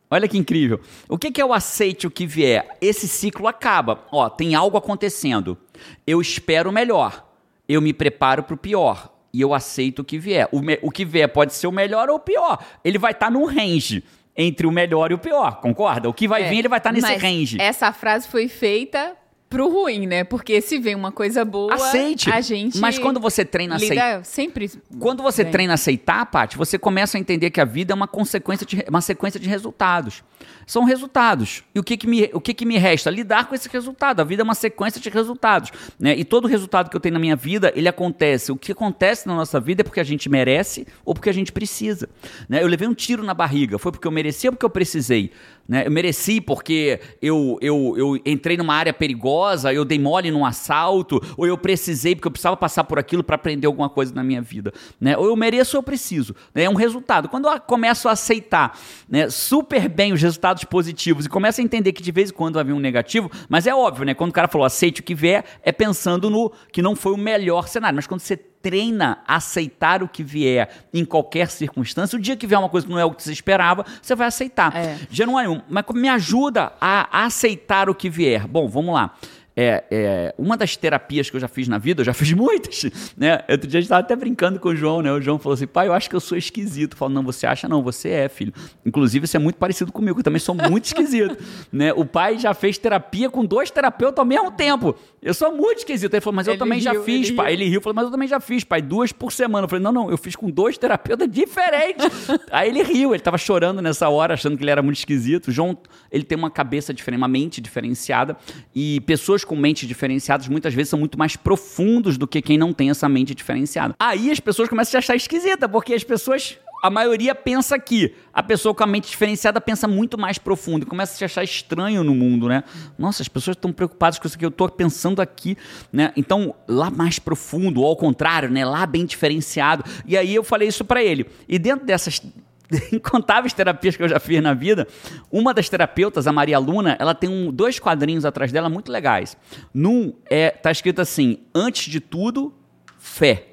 [0.09, 0.79] Olha que incrível.
[1.09, 2.77] O que que é o aceite o que vier?
[2.79, 4.05] Esse ciclo acaba.
[4.11, 5.57] Ó, tem algo acontecendo.
[6.05, 7.25] Eu espero o melhor.
[7.67, 9.11] Eu me preparo para o pior.
[9.33, 10.47] E eu aceito o que vier.
[10.51, 12.63] O, me- o que vier pode ser o melhor ou o pior.
[12.83, 14.03] Ele vai estar num range
[14.37, 16.07] entre o melhor e o pior, concorda?
[16.09, 17.57] O que vai É, vir, ele vai estar nesse mas range.
[17.59, 19.13] Essa frase foi feita
[19.49, 20.23] pro ruim, né?
[20.23, 22.29] Porque se vem uma coisa boa, Aceite.
[22.29, 24.25] a gente Mas quando você treina aceitar.
[24.25, 24.69] sempre
[24.99, 25.51] Quando você bem.
[25.51, 28.83] treina a aceitar, Paty, você começa a entender que a vida é uma consequência de,
[28.89, 30.23] uma sequência de resultados.
[30.65, 31.63] São resultados.
[31.73, 33.09] E o que, que, me, o que, que me resta?
[33.09, 34.19] Lidar com esse resultado.
[34.19, 35.71] A vida é uma sequência de resultados.
[35.99, 36.15] Né?
[36.17, 38.51] E todo resultado que eu tenho na minha vida, ele acontece.
[38.51, 41.51] O que acontece na nossa vida é porque a gente merece ou porque a gente
[41.51, 42.09] precisa.
[42.49, 42.63] Né?
[42.63, 43.77] Eu levei um tiro na barriga.
[43.77, 45.31] Foi porque eu mereci ou porque eu precisei?
[45.67, 45.85] Né?
[45.85, 51.21] Eu mereci porque eu, eu, eu entrei numa área perigosa, eu dei mole num assalto,
[51.35, 54.41] ou eu precisei porque eu precisava passar por aquilo para aprender alguma coisa na minha
[54.41, 54.71] vida.
[54.99, 55.17] Né?
[55.17, 56.35] Ou eu mereço ou eu preciso.
[56.53, 56.63] né?
[56.63, 57.27] É um resultado.
[57.27, 58.77] Quando eu começo a aceitar
[59.09, 62.55] né, super bem os resultados positivos e começo a entender que de vez em quando
[62.55, 64.13] vai vir um negativo, mas é óbvio, né?
[64.13, 67.17] Quando o cara falou aceite o que vier, é pensando no que não foi o
[67.17, 67.95] melhor cenário.
[67.95, 72.47] Mas quando você treina a aceitar o que vier em qualquer circunstância, o dia que
[72.47, 74.75] vier uma coisa que não é o que você esperava, você vai aceitar.
[74.75, 74.97] É.
[75.11, 78.47] Jerônimo, mas como me ajuda a aceitar o que vier?
[78.47, 79.13] Bom, vamos lá.
[79.55, 82.85] É, é, uma das terapias que eu já fiz na vida, eu já fiz muitas,
[83.17, 83.43] né?
[83.49, 85.11] Outro dia a gente estava até brincando com o João, né?
[85.11, 86.93] O João falou assim, pai, eu acho que eu sou esquisito.
[86.93, 88.53] Eu falo, não, você acha não, você é, filho.
[88.85, 91.37] Inclusive, você é muito parecido comigo, eu também sou muito esquisito,
[91.71, 91.93] né?
[91.93, 94.95] O pai já fez terapia com dois terapeutas ao mesmo tempo.
[95.21, 96.13] Eu sou muito esquisito.
[96.13, 97.47] Ele falou, mas eu Ele também já riu, fiz, ele pai.
[97.47, 97.61] riu.
[97.61, 99.65] Ele riu, falou, mas eu também já fiz, pai, duas por semana.
[99.65, 102.05] Eu falei, não, não, eu fiz com dois terapeutas diferentes.
[102.51, 105.47] Aí ele riu, ele tava chorando nessa hora, achando que ele era muito esquisito.
[105.47, 105.77] O João,
[106.11, 108.35] ele tem uma cabeça diferente, uma mente diferenciada.
[108.75, 112.73] E pessoas com mentes diferenciadas muitas vezes são muito mais profundos do que quem não
[112.73, 113.95] tem essa mente diferenciada.
[113.99, 118.13] Aí as pessoas começam a se achar esquisita, porque as pessoas a maioria pensa que
[118.31, 121.43] a pessoa com a mente diferenciada pensa muito mais profundo e começa a se achar
[121.43, 122.63] estranho no mundo, né?
[122.95, 125.57] Nossa, as pessoas estão preocupadas com isso que eu estou pensando aqui,
[125.91, 126.13] né?
[126.15, 128.63] Então, lá mais profundo, ou ao contrário, né?
[128.63, 129.83] Lá bem diferenciado.
[130.05, 131.25] E aí eu falei isso para ele.
[131.49, 132.21] E dentro dessas
[132.91, 134.87] incontáveis terapias que eu já fiz na vida,
[135.31, 139.37] uma das terapeutas, a Maria Luna, ela tem um, dois quadrinhos atrás dela muito legais.
[139.73, 142.53] Num é tá escrito assim: antes de tudo,
[142.97, 143.47] fé.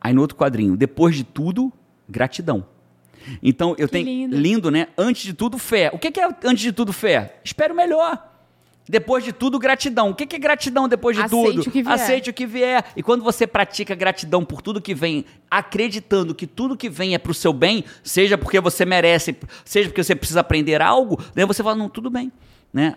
[0.00, 1.72] Aí no outro quadrinho, depois de tudo,
[2.08, 2.66] gratidão.
[3.42, 4.36] Então eu Que tenho lindo.
[4.36, 4.88] lindo, né?
[4.96, 5.90] Antes de tudo, fé.
[5.92, 7.38] O que que é antes de tudo fé?
[7.44, 8.29] Espero melhor.
[8.90, 10.10] Depois de tudo, gratidão.
[10.10, 11.60] O que é gratidão depois de Aceite tudo?
[11.60, 11.94] o que vier.
[11.94, 12.84] Aceite o que vier.
[12.96, 17.18] E quando você pratica gratidão por tudo que vem, acreditando que tudo que vem é
[17.18, 21.62] pro seu bem, seja porque você merece, seja porque você precisa aprender algo, daí você
[21.62, 22.32] fala, não, tudo bem,
[22.72, 22.96] né?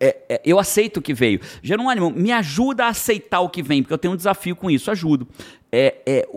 [0.00, 1.38] É, é, eu aceito o que veio.
[1.62, 4.90] Jerônimo, me ajuda a aceitar o que vem, porque eu tenho um desafio com isso,
[4.90, 5.28] ajudo.
[5.70, 6.28] É, é,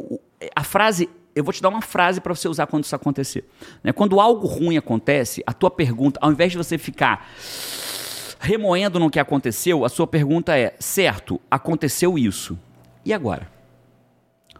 [0.41, 3.45] é, a frase, eu vou te dar uma frase para você usar quando isso acontecer.
[3.81, 3.93] Né?
[3.93, 7.29] Quando algo ruim acontece, a tua pergunta, ao invés de você ficar
[8.43, 12.59] remoendo no que aconteceu, a sua pergunta é: certo, aconteceu isso.
[13.05, 13.47] E agora?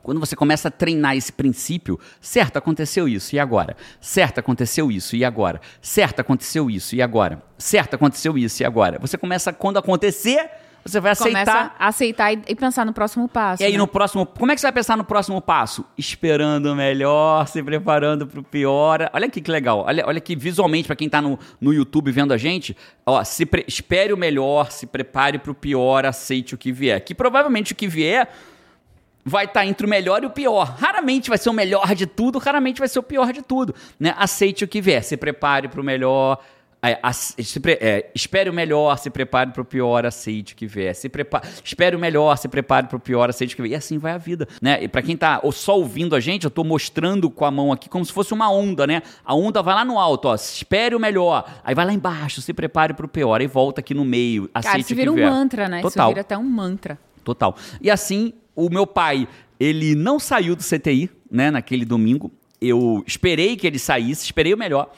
[0.02, 3.78] Quando você começa a treinar esse princípio, certo, aconteceu isso, e agora?
[4.02, 5.62] Certo, aconteceu isso, e agora?
[5.82, 7.42] Certo, aconteceu isso, e agora?
[7.58, 9.00] Certo, aconteceu isso, e agora?
[9.00, 10.50] Você começa, quando acontecer,
[10.86, 11.76] você vai aceitar.
[11.80, 13.64] Aceitar e, e pensar no próximo passo.
[13.64, 13.78] E aí né?
[13.78, 15.86] no próximo, como é que você vai pensar no próximo passo?
[15.98, 19.10] Esperando o melhor, se preparando para o pior.
[19.14, 19.86] Olha aqui que legal.
[19.88, 22.76] Olha, olha aqui visualmente para quem tá no, no YouTube vendo a gente,
[23.06, 27.00] ó, se pre- espere o melhor, se prepare para o pior, aceite o que vier.
[27.02, 28.30] Que provavelmente o que vier
[29.26, 30.76] vai estar entre o melhor e o pior.
[30.78, 33.74] Raramente vai ser o melhor de tudo, raramente vai ser o pior de tudo.
[34.00, 34.14] Né?
[34.18, 36.40] Aceite o que vier, se prepare para o melhor.
[36.86, 37.00] É,
[37.80, 40.94] é, espere o melhor, se prepare para o pior, aceite o que vier.
[40.94, 43.72] Se prepa espere o melhor, se prepare para o pior, aceite o que vier.
[43.72, 44.46] E assim vai a vida.
[44.62, 44.84] Né?
[44.84, 47.88] E para quem está só ouvindo a gente, eu estou mostrando com a mão aqui
[47.88, 49.02] como se fosse uma onda, né?
[49.24, 51.50] A onda vai lá no alto, ó, espere o melhor.
[51.64, 53.40] Aí vai lá embaixo, se prepare para o pior.
[53.40, 55.82] Aí volta aqui no meio, aceite Cara, o isso que vira um mantra, né?
[55.82, 56.08] Total.
[56.08, 57.00] Isso vira até um mantra.
[57.24, 57.56] Total.
[57.82, 59.26] E assim, o meu pai,
[59.58, 62.30] ele não saiu do CTI, né, naquele domingo.
[62.60, 64.92] Eu esperei que ele saísse, esperei o melhor.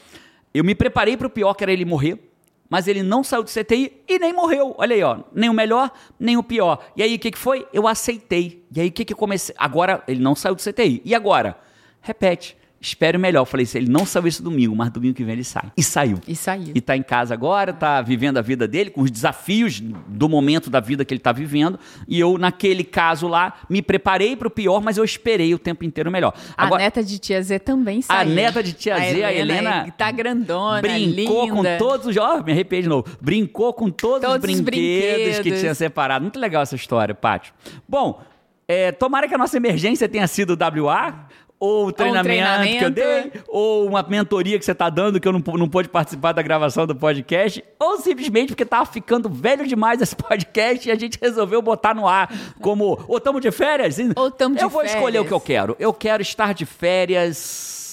[0.55, 2.31] Eu me preparei para o pior, que era ele morrer.
[2.69, 4.73] Mas ele não saiu do CTI e nem morreu.
[4.77, 5.19] Olha aí, ó.
[5.33, 6.81] Nem o melhor, nem o pior.
[6.95, 7.67] E aí, o que, que foi?
[7.73, 8.65] Eu aceitei.
[8.73, 9.53] E aí, o que, que eu comecei?
[9.57, 11.01] Agora, ele não saiu do CTI.
[11.03, 11.57] E agora?
[11.99, 12.57] Repete.
[12.85, 13.41] Espere o melhor.
[13.41, 15.71] Eu falei, se ele não saiu esse domingo, mas domingo que vem ele sai.
[15.75, 16.19] E saiu.
[16.27, 16.71] E saiu.
[16.75, 20.69] E tá em casa agora, tá vivendo a vida dele, com os desafios do momento
[20.69, 21.79] da vida que ele tá vivendo.
[22.07, 25.83] E eu, naquele caso lá, me preparei para o pior, mas eu esperei o tempo
[25.83, 26.33] inteiro o melhor.
[26.55, 28.29] A Agora, neta de tia Z também saiu.
[28.29, 31.77] neta de tia Z, a Helena, Tá grandona, brincou linda.
[31.77, 32.17] com todos os.
[32.17, 33.05] Ó, me arrepiei de novo.
[33.19, 35.59] Brincou com todos, os Todos os brinquedos, que brinquedos.
[35.61, 36.21] tinha separado.
[36.23, 37.51] Muito legal essa história, Pátio.
[37.89, 38.21] Bom,
[38.67, 41.27] é, tomara que a nossa emergência tenha sido o WA.
[41.59, 43.43] Ou o treinamento, que eu dei, treinamento.
[43.47, 46.85] ou uma mentoria que você está dando que eu não, não pude participar da gravação
[46.85, 51.61] do podcast, ou simplesmente porque tava ficando velho demais esse podcast e a gente resolveu
[51.61, 52.29] botar no ar
[52.61, 53.97] como, ou estamos de férias?
[54.15, 55.27] Ou tamo de Eu vou escolher o férias.
[55.27, 55.75] que eu quero.
[55.79, 57.84] Eu quero estar de férias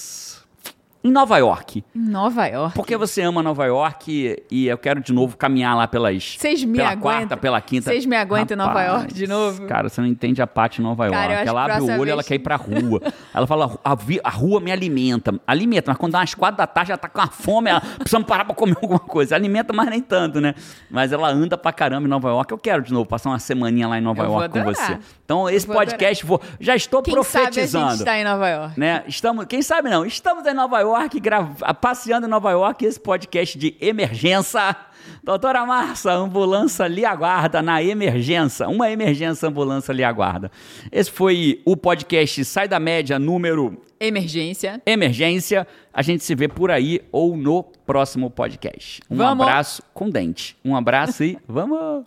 [1.05, 1.85] em Nova York.
[1.95, 2.77] Nova York.
[2.77, 6.37] Porque você ama Nova York e eu quero de novo caminhar lá pelas.
[6.39, 7.03] Vocês me pela aguentam?
[7.03, 7.91] quarta, pela quinta.
[7.91, 9.67] Vocês me aguentam em Nova York de novo?
[9.67, 11.19] Cara, você não entende a parte em Nova York.
[11.21, 13.01] Cara, acho ela abre o olho, ela vez- quer ir pra rua.
[13.35, 15.35] ela fala, a, a rua me alimenta.
[15.47, 18.23] Alimenta, mas quando dá umas quatro da tarde, ela tá com uma fome, ela precisa
[18.23, 19.35] parar pra comer alguma coisa.
[19.35, 20.55] Alimenta, mas nem tanto, né?
[20.91, 22.53] Mas ela anda pra caramba em Nova York.
[22.53, 24.99] Eu quero de novo passar uma semaninha lá em Nova Eu York com você.
[25.25, 28.49] Então, esse vou podcast, vou, já estou Quem sabe a profetizando gente tá em Nova
[28.49, 28.79] York.
[28.79, 29.03] né?
[29.09, 33.59] Estamos, quem sabe não, estamos em Nova York, grava, passeando em Nova York, esse podcast
[33.59, 34.77] de emergência.
[35.23, 38.69] Doutora Marça, ambulância lhe aguarda na emergência.
[38.69, 40.51] Uma emergência, ambulância lhe aguarda.
[40.91, 44.83] Esse foi o podcast Sai da Média número Emergência.
[44.85, 45.67] Emergência.
[45.93, 49.01] A gente se vê por aí ou no próximo podcast.
[49.09, 49.47] Um Vamos.
[49.47, 50.57] abraço com dente.
[50.65, 52.05] Um abraço e vamos!